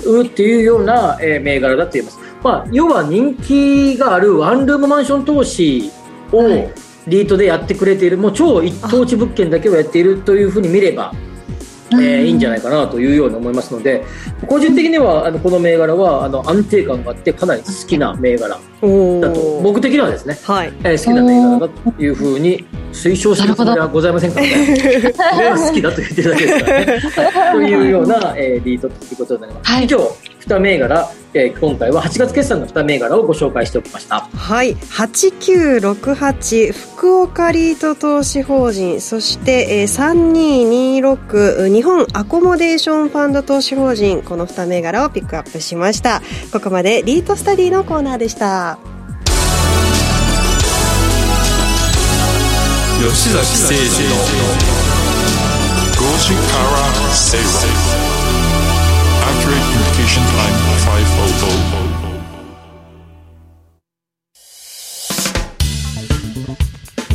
[0.04, 2.18] うっていうような、えー銘柄だと言えます。
[2.44, 5.90] まあ、要は人気があるワンルームマンション投資
[6.30, 6.70] を
[7.06, 11.12] リートでやってくれている、もう超一等地物件だけをやっているというふうに見れば、
[11.92, 14.04] えーいいんじゃないかなというように思いますので
[14.48, 19.40] 個人的にはあのこの銘柄はあの安定感があってかなり好きな銘柄おだと。
[19.40, 20.72] お僕的にはですね、はい。
[20.84, 25.14] えー好きな銘柄だというふうに推奨するつもりはございませんからね。
[25.56, 27.00] 好きだと言ってるだけですからね。
[27.52, 29.84] というような、えーリードということになります、はい。
[29.84, 30.16] 以上
[30.46, 34.20] 2銘柄、えー今回は8月決算の2銘柄をご紹介しておきました。
[34.20, 34.74] はい。
[34.76, 39.86] 8968福岡リート投資法人そして、えー、
[41.16, 46.22] 3226日本アコモデーションファンド投資法人この2銘柄をピックアップしました。
[46.52, 48.78] ここまでリートスタディのコーナーでした。
[52.98, 54.08] 吉崎誠二。
[54.08, 54.16] の
[55.96, 58.05] 5時から正論
[59.46, 60.58] Accurate indication Time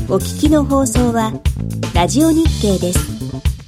[0.07, 1.33] 500お聞きの放送は
[1.93, 3.60] ラジオ日経です。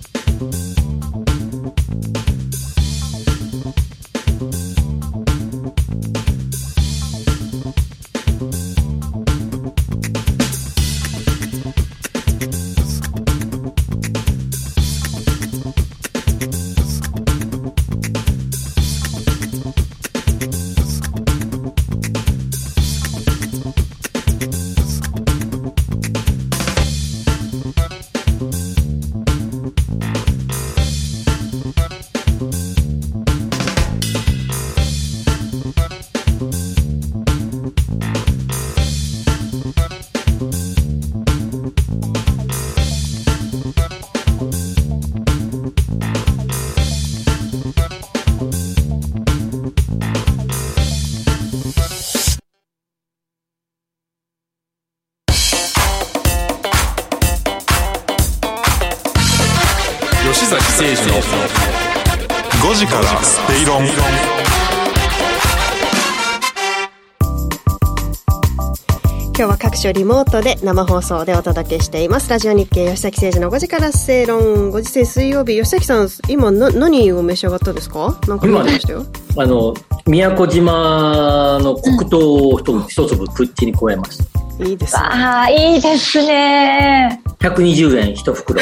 [69.84, 72.30] 今日は各所リモートで生放送でお届けしています。
[72.30, 74.72] ラジオ日経吉崎誠二の5時から正論。
[74.72, 75.58] 5時世水曜日。
[75.58, 78.18] 吉崎さん今な何を召し上がったんですか？
[78.30, 79.06] なんか今ましたよ。
[79.36, 79.74] あの
[80.06, 84.20] 宮古島の黒糖を一一粒口に加えまし
[84.58, 85.00] た、いいですね。
[85.02, 87.22] ああいいですね。
[87.40, 88.62] 120円一袋。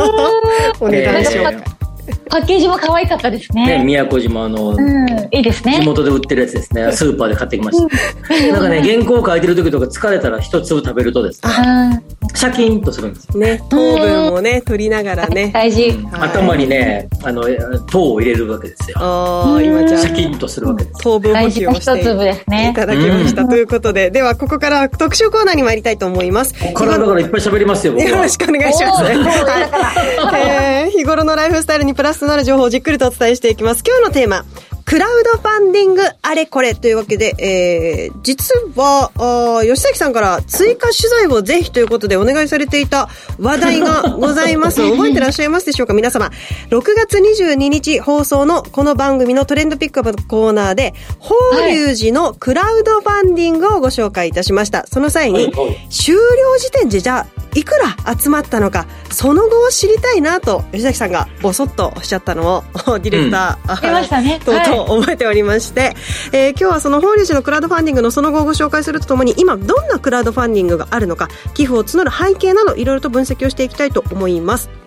[0.80, 1.85] お値段紹介、え
[2.28, 3.78] パッケージも可愛かったですね。
[3.78, 5.80] ね宮古島のうんいいですね。
[5.80, 6.92] 地元で売ってるやつですね。
[6.92, 8.52] スーパーで買ってきました。
[8.52, 11.52] なんかね原稿書いてる時とか疲れたら一粒食べるとですね。
[11.58, 13.40] うんシャキンとするんですよ。
[13.40, 13.62] ね。
[13.70, 15.50] 糖分をね取りながらね。
[15.52, 15.90] 大事。
[16.12, 16.28] はい。
[16.30, 17.42] 頭にねあの
[17.86, 18.98] 糖を入れるわけですよ。
[19.00, 21.02] ああ今じゃシャキンとするわけです。
[21.02, 22.16] 糖分補給をしてい
[22.48, 26.54] ねただきました、ということでではここから特集コーナーに参りたいと思います。
[26.54, 28.10] ここからだからいっぱい喋りますよ僕は。
[28.10, 29.02] よろしくお願いします。
[29.02, 29.16] はい
[30.86, 33.82] えー日頃のライフスタイルにプラスとなる情報をじっくりとお伝えしていきます。
[33.86, 34.44] 今日のテーマ、
[34.86, 43.08] クラウドファンディングあれこれというわけで、えー、実は、あー吉崎さんから追加取材をぜひということでお願いされていた
[43.40, 44.80] 話題がございます。
[44.88, 45.92] 覚えてらっしゃいますでしょうか？
[45.92, 46.30] 皆様。
[46.70, 54.86] 6月22日放送のこの番組のトレンドピックアップのコーナーで、法隆寺のクラウドファンディングをご紹介いたしました。
[54.86, 55.52] その際に、
[55.90, 56.20] 終了
[56.58, 62.64] 時点でじゃあいくら集まったのかその後を知りたいなと吉崎さんがボソッとおっしゃったのを
[62.98, 65.94] ディレクター、出ましたねとうはい覚えておりまして、
[66.32, 74.85] えー今日はその法隆寺のクラウドファンディングのその後をご紹介するとともに今どんなクラウドファンディングがあるのか寄付を募る背景などいろいろと分析をしていきたいと思います。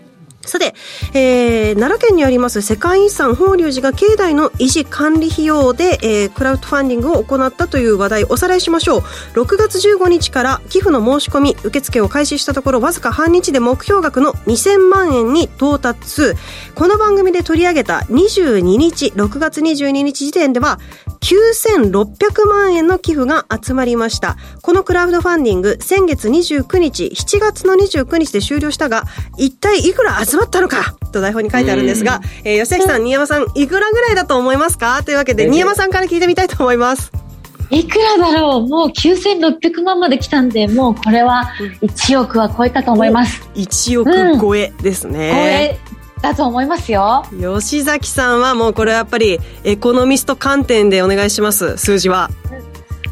[0.49, 0.75] さて、
[1.13, 9.01] えー奈良県にあります世界遺産法隆寺が境内の維持管理費用で、えークラウドファンディングを行ったという話題おさらいしましょう。
[9.39, 16.33] 6月15日から寄付の申し込み受付を開始したところわずか半日で目標額の2000万円に到達。
[16.75, 20.79] この番組で取り上げた22日6月22日時点では
[21.21, 24.37] 9600万円の寄付が集まりました。
[24.61, 29.03] このクラウドファンディング先月29日7月の29日で終了したが
[29.37, 35.01] 一体いくら集まったのかと台本に書いてあるんですが、えー吉崎さん新山さんいくらぐらいだと思いますか？
[35.03, 37.11] というわけで新山さんから聞いてみたいと思います。
[37.71, 38.67] いくらだろう？
[38.67, 43.47] もう9600万まで来たんでもうこれは1億は超えたと思います。
[43.55, 45.89] 1億超えです超ね、え
[46.21, 47.23] だと思いますよ。
[47.59, 52.29] 吉崎さんはもうこれはやっぱりエコノミスト観点でお願いします数字は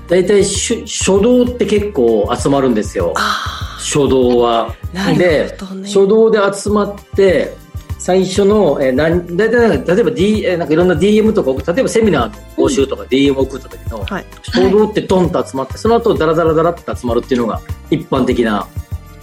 [0.07, 3.13] 大体し書道って結構集まるんですよ。
[3.79, 4.73] 書道は。
[4.93, 7.55] なるで書道で集まって
[7.99, 14.25] 最初の、えー、なん大体例えば、D えーなんかいろんな DM とか送例えばセミナーの募集とか DM 送った時の、はい。
[14.43, 18.67] 書道ってトンと集まってその後ダラダラダラって集まるっていうのが一般的な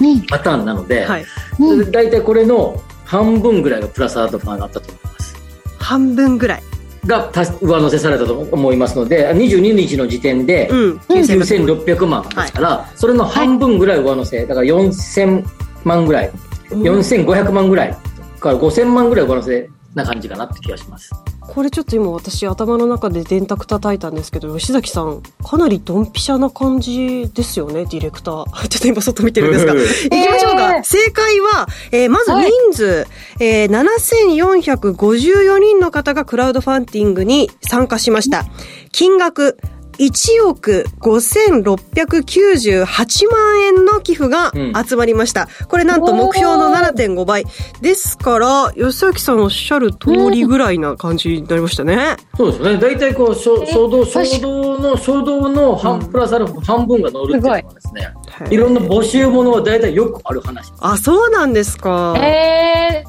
[0.01, 0.20] うん。
[0.26, 1.24] パターンなので、はい。
[1.57, 5.37] それで大体これの半分ぐらいがプラスアルファがあったと思います。
[5.78, 6.62] 半分ぐらい
[7.07, 7.30] が
[7.61, 10.96] 上乗せされたと思いますので22日の時点でうん。
[11.09, 15.44] 9600万ですから、それの半分ぐらい上乗せだから4000
[15.84, 16.30] 万ぐらい。
[16.70, 17.96] 4500万ぐらい
[18.40, 21.11] から5000万ぐらい上乗せな感じかなって気がします。
[21.40, 28.45] これちょっと今私頭の中で電卓叩いたんですけど吉崎さんかなりドンピシャな感じですよねディレクター。
[28.68, 29.72] ちょっと今外見てるんですが。
[29.74, 30.84] うんいきましょうか、えー。
[30.84, 33.07] 正解は、えーまず人数、
[33.40, 38.45] えー7454人の方がクラウドファンディングに参加しました。
[38.92, 39.59] 金額
[39.99, 44.53] 1億5698万円の寄付が
[44.86, 45.49] 集まりました。
[45.68, 47.45] これなんと目標の7.5倍。
[47.80, 52.16] ですから、吉崎さんおっしゃる通りぐらいな感じになりましたね。
[52.36, 52.78] そうですね。
[52.78, 58.12] 大体こう衝衝動衝動の衝動の半プラスアルファ半分が乗るっていうのはですね。
[58.28, 58.55] はい。
[58.55, 60.72] いろんな募集ものは大体よくある話。
[60.80, 62.14] あ、そうなんですか。
[62.18, 63.05] え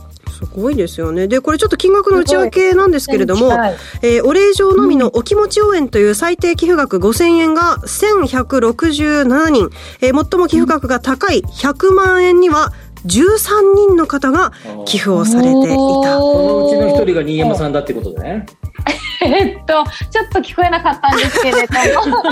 [0.45, 1.27] すごいですよね。
[1.27, 3.75] で、これちょっと金額の内訳なんですけれども、はい。
[4.01, 9.69] えーお礼状のみのお気持ち応援という最低寄付額5000円が1167人、
[10.01, 12.71] えー最も寄付額が高い100万円には
[13.05, 14.51] 13人の方が
[14.85, 15.57] 寄付をされていた。
[15.67, 18.45] そのうちの一人が新山さんだってことでね
[19.21, 22.23] えっとちょっと聞こえなかったんですけれども。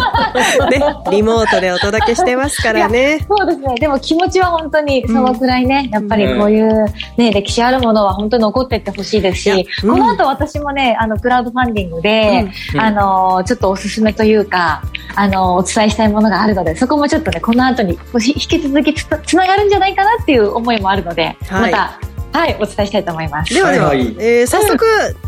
[0.69, 0.81] ね、
[1.11, 3.25] リモートでお届けしてますからね。
[3.27, 3.75] そうですね。
[3.75, 6.85] でも気持ちは本当にそのくらいね、やっぱりこういう
[7.17, 9.91] ね、歴史あるものは本当に残っていってほしいですし、うん。
[9.91, 12.79] この後私もね、あの、クラウドファンディングで、うん。
[12.79, 14.81] あの、ちょっとおすすめというか、
[15.15, 21.71] あの、お伝えしたいものがあるので、そこもちょっとね、この後に引き続きつつながるんじゃないかなっていう思いもあるので、はい。
[21.71, 21.99] また、
[22.33, 23.53] はいお伝えしたいと思います。
[23.53, 24.15] ではでは、はいはい。
[24.19, 24.83] えー早速、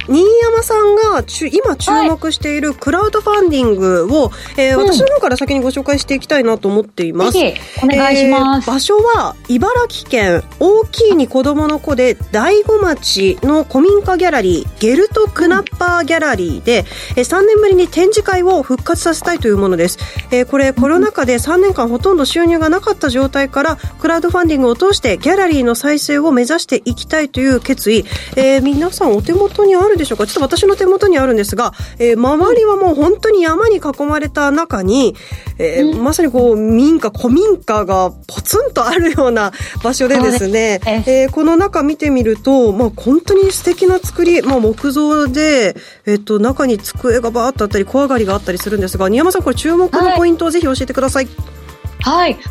[0.07, 7.33] 新山さんがちゅ今注目しているクラウドファンディングを、えー私の方から先にご紹介していきたいなと思っています。
[7.33, 16.85] ぜひお願いします、えー場所は茨城県大きいに子供の子で大子町の古民家ギャラリーゲルトクナッパーギャラリーで、
[17.15, 19.99] えー3年ぶりに展示会を復活させたいというものです、
[20.31, 30.25] えーこれコロナ禍で3年間ほとんど収入がなかった状態からクラウドファンディングを通してギャラリーの再生を目指していきたいという決意、えー皆さんお手元にあるでしょうか？
[30.25, 35.15] ちょっと私の手元にあるんですが、えー周りはもう本当に山に囲まれた中に、
[35.57, 39.51] えーまさにこう民家古民家がポツンとあるような
[39.83, 45.75] 場所でですねえーこの中見てみると、まあ、本当に素敵な作り、まあ、木造で、
[46.05, 51.35] えっと、中に机がバーッとあったり小上がりがあったりするんですが新山さんこれ注目のポイントをぜひ教えてください、はい。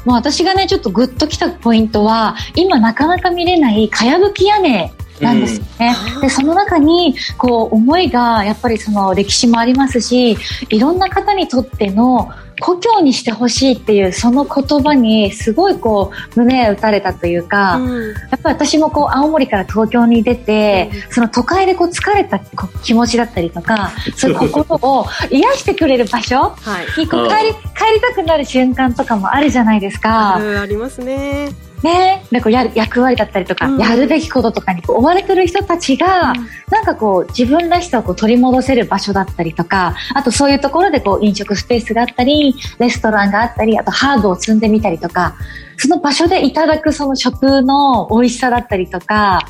[0.04, 5.94] もう私がね、ちょっとグッときたポイントは、今なかなか見れないかやぶき屋根なんですよね。
[6.20, 10.36] で、その中に、こう、思いが、やっぱりその歴史もありますし、
[10.68, 12.30] いろんな方にとっての
[12.60, 18.12] 故郷にしてほしいっていう、その言葉に、すごいこう、胸打たれたというか、うん。
[18.12, 27.00] やっぱり私もこう青森から東京に出て、その都会でこう疲れた気持ちだったりとか、そういう心を癒してくれる場所はい。
[27.00, 30.36] にこう帰り帰りたくなる瞬間とかもあるじゃないですか。
[30.36, 31.48] うんありますね
[31.82, 33.78] ね、でこうやる役割だったりとか、うん。
[33.78, 36.32] やるべきこととかに追われてる人たちが、
[36.70, 45.34] なんかこう自分らしさをこう取り戻せる場所だったりとか、あとそういうところでこう飲食スペースがあったり、レストランがあったり、あとハーブを積んでみたりとか、
[45.76, 49.40] その場所でいただくその食の美味しさだったりとか、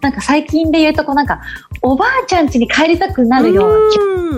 [0.00, 1.40] なんか最近で言うとこうなんか、
[1.82, 3.88] おばあちゃん家に帰りたくなるよう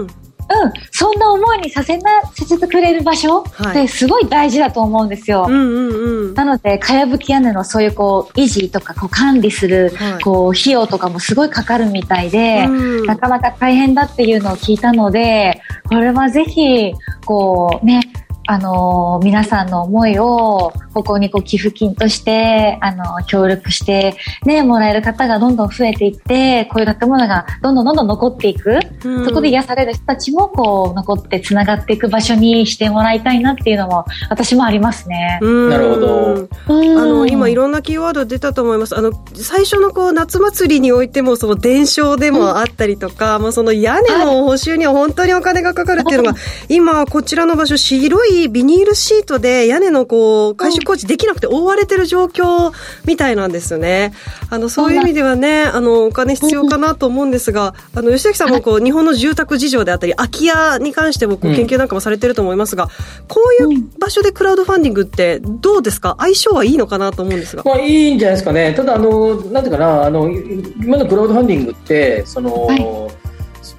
[0.04, 0.66] な気うん。
[0.66, 3.70] うん、そんな思いにさせな、させてくれる場所はい。
[3.70, 5.46] ってすごい大事だと思うんですよ。
[5.48, 6.34] うんうんうん。
[6.34, 10.22] なので、かやぶき屋根のそういうこう、維持とかこう管理する、はい。
[10.22, 12.68] こう、費用とかもすごいかかるみたいで、う
[13.02, 13.06] ん。
[13.06, 16.92] なかなか大変だっていうのを聞いたので、これはぜひ、
[17.24, 18.00] こうね、
[18.46, 28.78] あのー皆さんの思いを、ここにこう寄付金として、あのー協力して、ね、もらえる方がどんどん増えていって、こういう建物がどんどんどんどん残っていく。
[29.04, 35.38] うんそこで癒される人たちも、こう、残って繋がっていく場所にしてもらいたいなっていうのも、私もありますね。
[35.42, 38.96] うんなるほどあの今いろんなキーワード出たと思います。
[38.96, 46.38] あの最初のこう夏祭りにおいてもその伝承でもあったりとか、もうその屋根の補修には本当にお金がかかるっていうのが、
[46.68, 52.72] 今こちらの場所白いビニールシートで屋根のこう改修工事できなくて覆われてる状況
[53.04, 54.12] みたいなんですよね。
[54.50, 62.88] あのそういう意味ではね、あのお金必要かなと思うんですが、あの吉崎さんもこう日本の住宅事情であったり空き家に関してもこう研究なんかもされてると思いますが、
[63.28, 66.16] こういう場所でクラウドファンディングってどうですか？
[66.18, 67.62] 相性はいいのかなと思うんですが。
[67.64, 68.74] まあいいんじゃないですかね。
[68.74, 72.68] ただあのなんていうかなあの今のクラウドファンディングってその、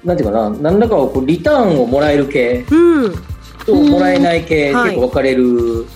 [0.04, 3.14] なんていうかな何らかをこうリターンをもらえる系うん。
[3.68, 5.86] ともらえない系、はい結構分かれる。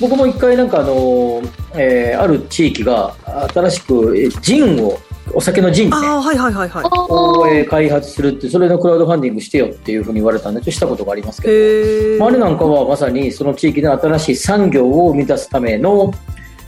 [0.00, 1.42] 僕も一回なんかあの、
[1.74, 3.14] えーある地域が
[3.52, 4.98] 新しくえージンを
[5.34, 6.84] お酒のジンはいはいはいはい。
[7.10, 12.18] を、えー開発するってそれのクラウドファンディングしてよっていうふうに言われたんでちょっとしたことがありますけど。
[12.20, 16.12] まああれなんかはまさにその地域で新しい産業を生み出すための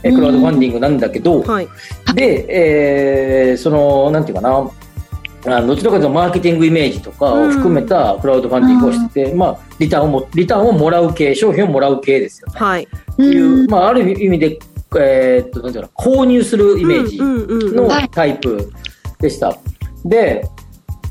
[0.03, 1.67] えークラウドファンディングなんだけど、はい。
[2.15, 2.45] で、
[3.49, 4.69] えーその、なんていうかな、
[5.45, 12.59] あどちらかというとマーケティングイメージとかを含めたクラウドファンディングをしてて、まあ、リターンをも、リターンをもらう系、商品をもらう系ですよね。
[12.59, 12.83] はい。
[12.83, 14.59] っていう、まあ、ある意味で、
[14.99, 18.71] えーっと、なんていう購入するイメージうんうんうんのタイプ
[19.19, 19.57] でした。
[20.05, 20.47] で、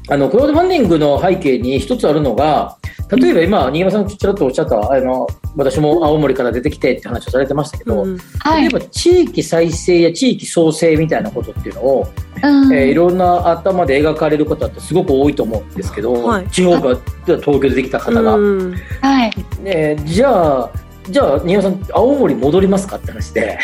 [0.09, 2.76] あの、クラウドファンディングの背景に一つあるのが、
[3.17, 8.19] 例えば今、新山さんちらっとおっしゃった、あの、私も青森から出てきてって話をされてましたけど、うん。
[8.39, 8.63] はい。
[8.63, 12.09] 例えば地域再生や地域創生みたいなことっていうのを、
[12.43, 12.73] うん。
[12.73, 16.49] えーいろんな頭で描かれる方ってすごく多いと思うんですけど、はい。
[16.49, 16.97] 地方が
[17.27, 18.75] 東京でできた方が、うん。
[19.01, 19.33] はい。
[19.65, 20.71] えーじゃあ
[21.09, 23.59] じゃあ新山さん青森戻りますかって話で。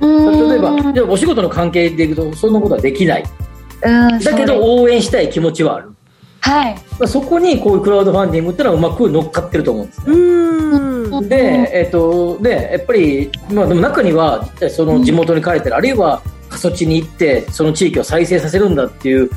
[0.00, 3.24] 例例えばじゃあお仕事の関係でいくとそんなことはできない。
[3.84, 5.92] うん、だけど応援したい気持ちはある、
[6.42, 6.74] はい。
[6.74, 11.28] まあ、そこにこういうクラウドファンディングっていうのはうまく乗っかってると思うんですねうん。
[11.28, 19.30] で、えっ、と、で、やっぱり、まあでも中には、その地元に帰ってる、あるいは過疎地に行って、その地域を再生させるんだっていう、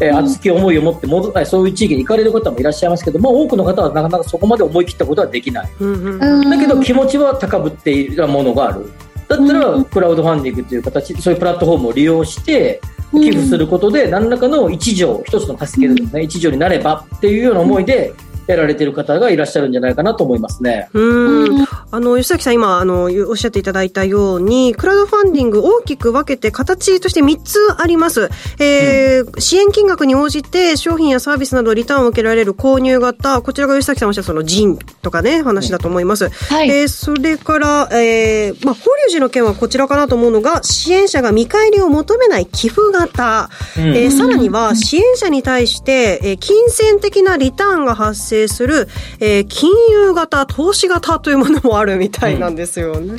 [0.00, 5.70] えー熱き思いを持って戻えそういう地域に行かれる方もいらっしゃいますけども、多くの方はなかなかそこまで思い切ったことはできない。
[5.80, 8.92] うんうんだけど気持ちは高ぶっているものがある。
[9.28, 12.80] だったら、クラウドファンディングという形、そういうプラットフォームを利用して、
[13.12, 20.88] 寄付することで、何らかの一助、一つの助けるですね、一助になればっていうような思いで、えやられてる方がいらっしゃるんじゃないかなと思いますね。
[20.92, 21.66] うん。
[21.90, 28.30] あの、吉崎さん今、あの、おっしゃっていただいたように、クラウドファンディング大きく分けて形として3つあります。
[28.58, 36.26] えー、うん、支援金額に応じて商品やサービスなどリターンを受けられる購入型、こちらが吉崎さんおっしゃったその人とかね、話だと思います。
[36.26, 36.70] うん、はい。
[36.70, 43.50] えー、それから、えー、まあ、法隆寺の件はこちらかなと思うのが、支援者が見返りを求めない寄付型。
[43.76, 48.88] うん、えー、さらには、支援者に対して、えー、金銭的なリターンが発生する、
[49.20, 53.14] えー、金融型、投資型というものもあるみたいなんですよね。
[53.14, 53.18] うん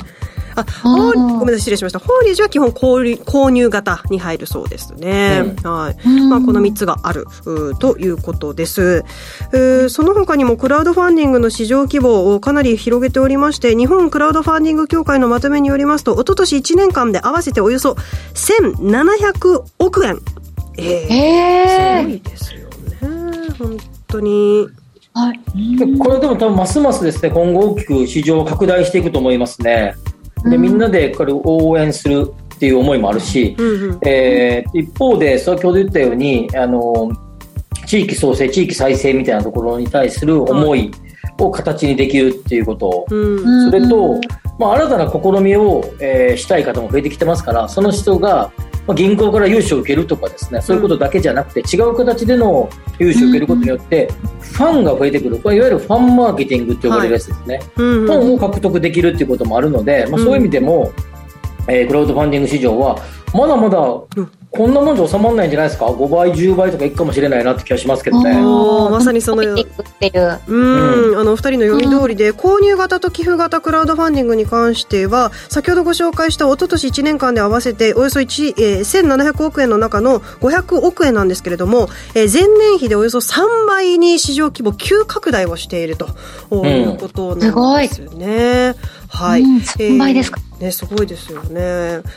[0.56, 1.98] あ、ごめんなさい、失礼しました。
[1.98, 5.42] 法律は基本購入型に入るそうですね。
[5.44, 6.08] うん、はい。
[6.28, 7.26] まあ、この3つがある、
[7.80, 9.04] ということです。
[9.88, 17.96] その他にもクラウドファンディングの市場規模をかなり広げておりまして、日本クラウドファンディング協会のまとめによりますと、おととし1年間で合わせておよそ
[18.34, 20.20] 1700億円。
[20.76, 22.68] えー、えー、すごいですよ
[23.08, 23.48] ね。
[23.58, 24.68] 本当に。
[25.16, 25.38] はい、
[25.98, 29.94] これでも多分ますますですね、今後大きく市場を拡大していくと思いますね。
[30.50, 33.56] でみんなでこれを応援するっていう思いもあるし、
[34.04, 37.12] えー、一方で先ほど言ったようにあの
[37.86, 40.90] 地域創生地域再生みたいなところに対する思い
[41.38, 43.14] を形にできるっていうこと、そ
[43.70, 44.20] れと、
[44.58, 48.50] まあ、新たな試みを、えー、したい方も増えてきてますからその人が
[48.86, 52.68] まあ、銀行から融資を受けるとかですね、そういうことだけじゃなくて、違う形での
[52.98, 54.08] 融資を受けることによって、
[54.40, 55.38] ファンが増えてくる。
[55.38, 57.60] これいわゆるファンマーケティングって呼ばれるやつですね。
[57.74, 60.92] ファンを獲得できるっていうこともあるので、まあ、そういう意味でも、
[61.66, 62.98] えー、クラウドファンディング市場は、
[63.32, 63.78] まだまだ
[64.56, 68.40] こんなもんじゃ収まらないんじゃないですか？5倍10倍とかいくかもしれないなって気がしますけどね。
[68.88, 69.56] まさにそのう。
[71.12, 86.06] ん、あの2人の読み通りで、購入型と寄付型クラウドファンディングに関しては先ほどご紹介した一昨年1年間で合わせておよそ1、えー、1700億円の中の500億円なんですけれども、えー、前年比でおよそ3倍に市場規模急拡大をしていると。
[86.52, 88.74] いうことなんですね。
[88.98, 89.42] うんはい。
[89.42, 91.60] うん、3倍ですか、えー、ね、すごいですよね。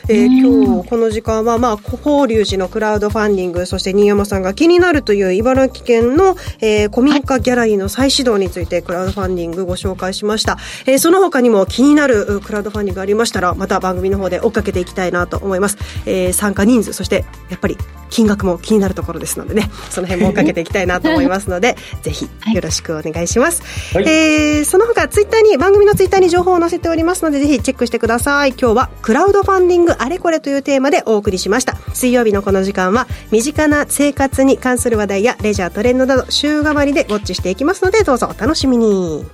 [0.08, 10.56] えー、今日この時間は、まあ、法隆寺のクラウドファンディング、そして新山さんが気になるという茨城県の、えー、古民家ギャラリーの再始動についてクラウドファンディングご紹介しました。
[10.86, 15.76] えー、その他にも気になるクラウドファンディングがありましたら、また番組の方で追っかけていきたいなと思います。
[16.06, 17.76] えー、参加人数、そしてやっぱり
[18.10, 23.62] 金額も気になるところですのでね、その辺も追っかけていきたいなと思いますので、 ぜひよろしくお願いします。
[23.94, 28.27] はい、えー、その他ツイッターに、番組のツイッターに情報を載せておりますので、ぜひチェックしてください。
[28.28, 31.76] 今日はクラウドファンディングあれこれというテーマでお送りしました。
[31.94, 39.24] 水曜日のこの時間は、身近な生活に関する話題やレジャートレンドなど週替わりでウォッチしていきますので、どうぞお楽しみに。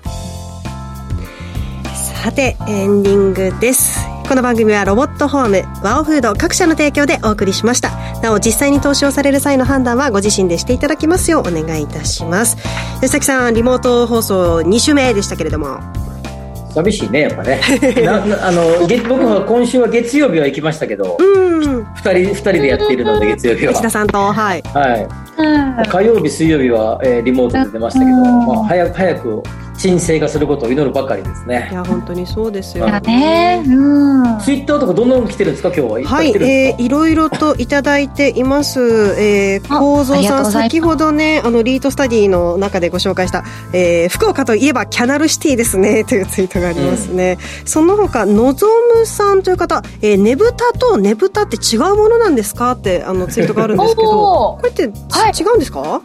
[2.22, 3.98] さて、エンディングです。
[4.28, 7.90] この番組はロボットホーム、ワオフード各社の提供でお送りしました。
[8.22, 12.56] なお、実際に投資をされる際の判断はご自身でしていただきますようお願いいたします。
[12.96, 15.80] 吉崎さん、リモート放送2週目でしたけれども。
[16.74, 17.60] 寂しいねやっぱね。
[18.04, 18.62] なあの
[19.08, 23.72] 僕は今週は月曜日は行きましたけど、うん、2人二人でやっているので月曜日は。
[23.72, 29.42] 内田さんとはい、はい、火曜日水曜日は、えー、リモートで出ましたけど、まあ、早く早く
[29.76, 31.68] 沈静化することを祈るばかりですね。
[31.72, 33.60] いや本当にそうですよね。
[33.66, 34.38] うん。
[34.38, 35.68] ツイッターとかどんなの来てるんですか？
[35.74, 36.08] 今日は。
[36.08, 38.80] はい、えー、いろいろといただいています。
[39.18, 47.38] えー、構造さん先ほどねあのリートスタディの中でご紹介した、えー、福岡といえばキャナルシティですねというツイートがありますね。
[47.62, 52.70] うん、その他のぞむさんという方、えー、ねぶたとねぶたって違うものなんですか？
[52.72, 54.88] ってあのツイートがあるんですけど、これって、
[55.24, 56.02] はい、違うんですか？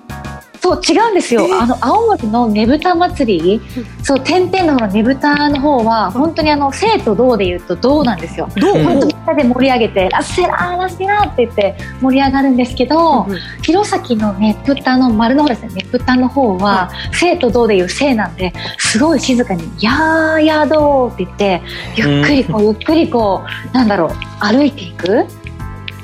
[0.62, 8.50] そう違うんですよ、えー、あの青森のねぶた祭り、うん、そう点々のねぶたの方は本当にあの生と銅でいうと銅なんですよ。
[8.56, 15.70] 本当みんなで盛り上げて「ラッセラーラッセラー」って言って盛り上がるんですけど、うん、弘前のねぶたの丸の方ですね。
[15.76, 21.62] ねぶたの方は、うん、生と銅でいう生なんですごい静かに「やーやーどー」って言って
[21.96, 24.10] ゆっくりこう、ゆっくりこうなんだろう
[24.46, 25.26] 歩いていく。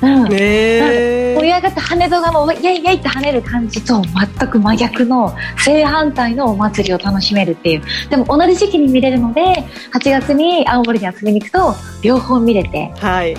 [0.02, 7.82] うん、ね盛り上がって羽戸がもうイェイイェイって跳ねる感じと全く真逆の正反対のお祭りを楽しめるっていう。
[8.10, 9.42] でも同じ時期に見れるので
[9.92, 12.92] 8月に青森に遊びに行くと両方見れて。
[12.98, 13.36] はい。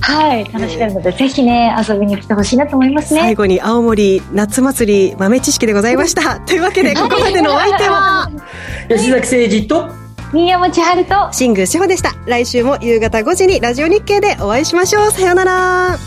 [0.00, 3.20] はい、楽しめるので、ぜひね、遊びに来てほしいなと思いますね。
[3.20, 6.40] 最後に青森夏祭り豆知識でございました。
[6.40, 8.30] というわけで、ここまでのお相手は、
[8.88, 12.14] 吉崎誠二と、新山千春と新宮志保でした。
[12.26, 15.10] 来週も夕方5時にラジオ日経でお会いしましょう。
[15.10, 15.52] さようなら。
[15.52, 15.98] は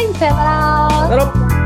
[0.00, 1.59] いさようなら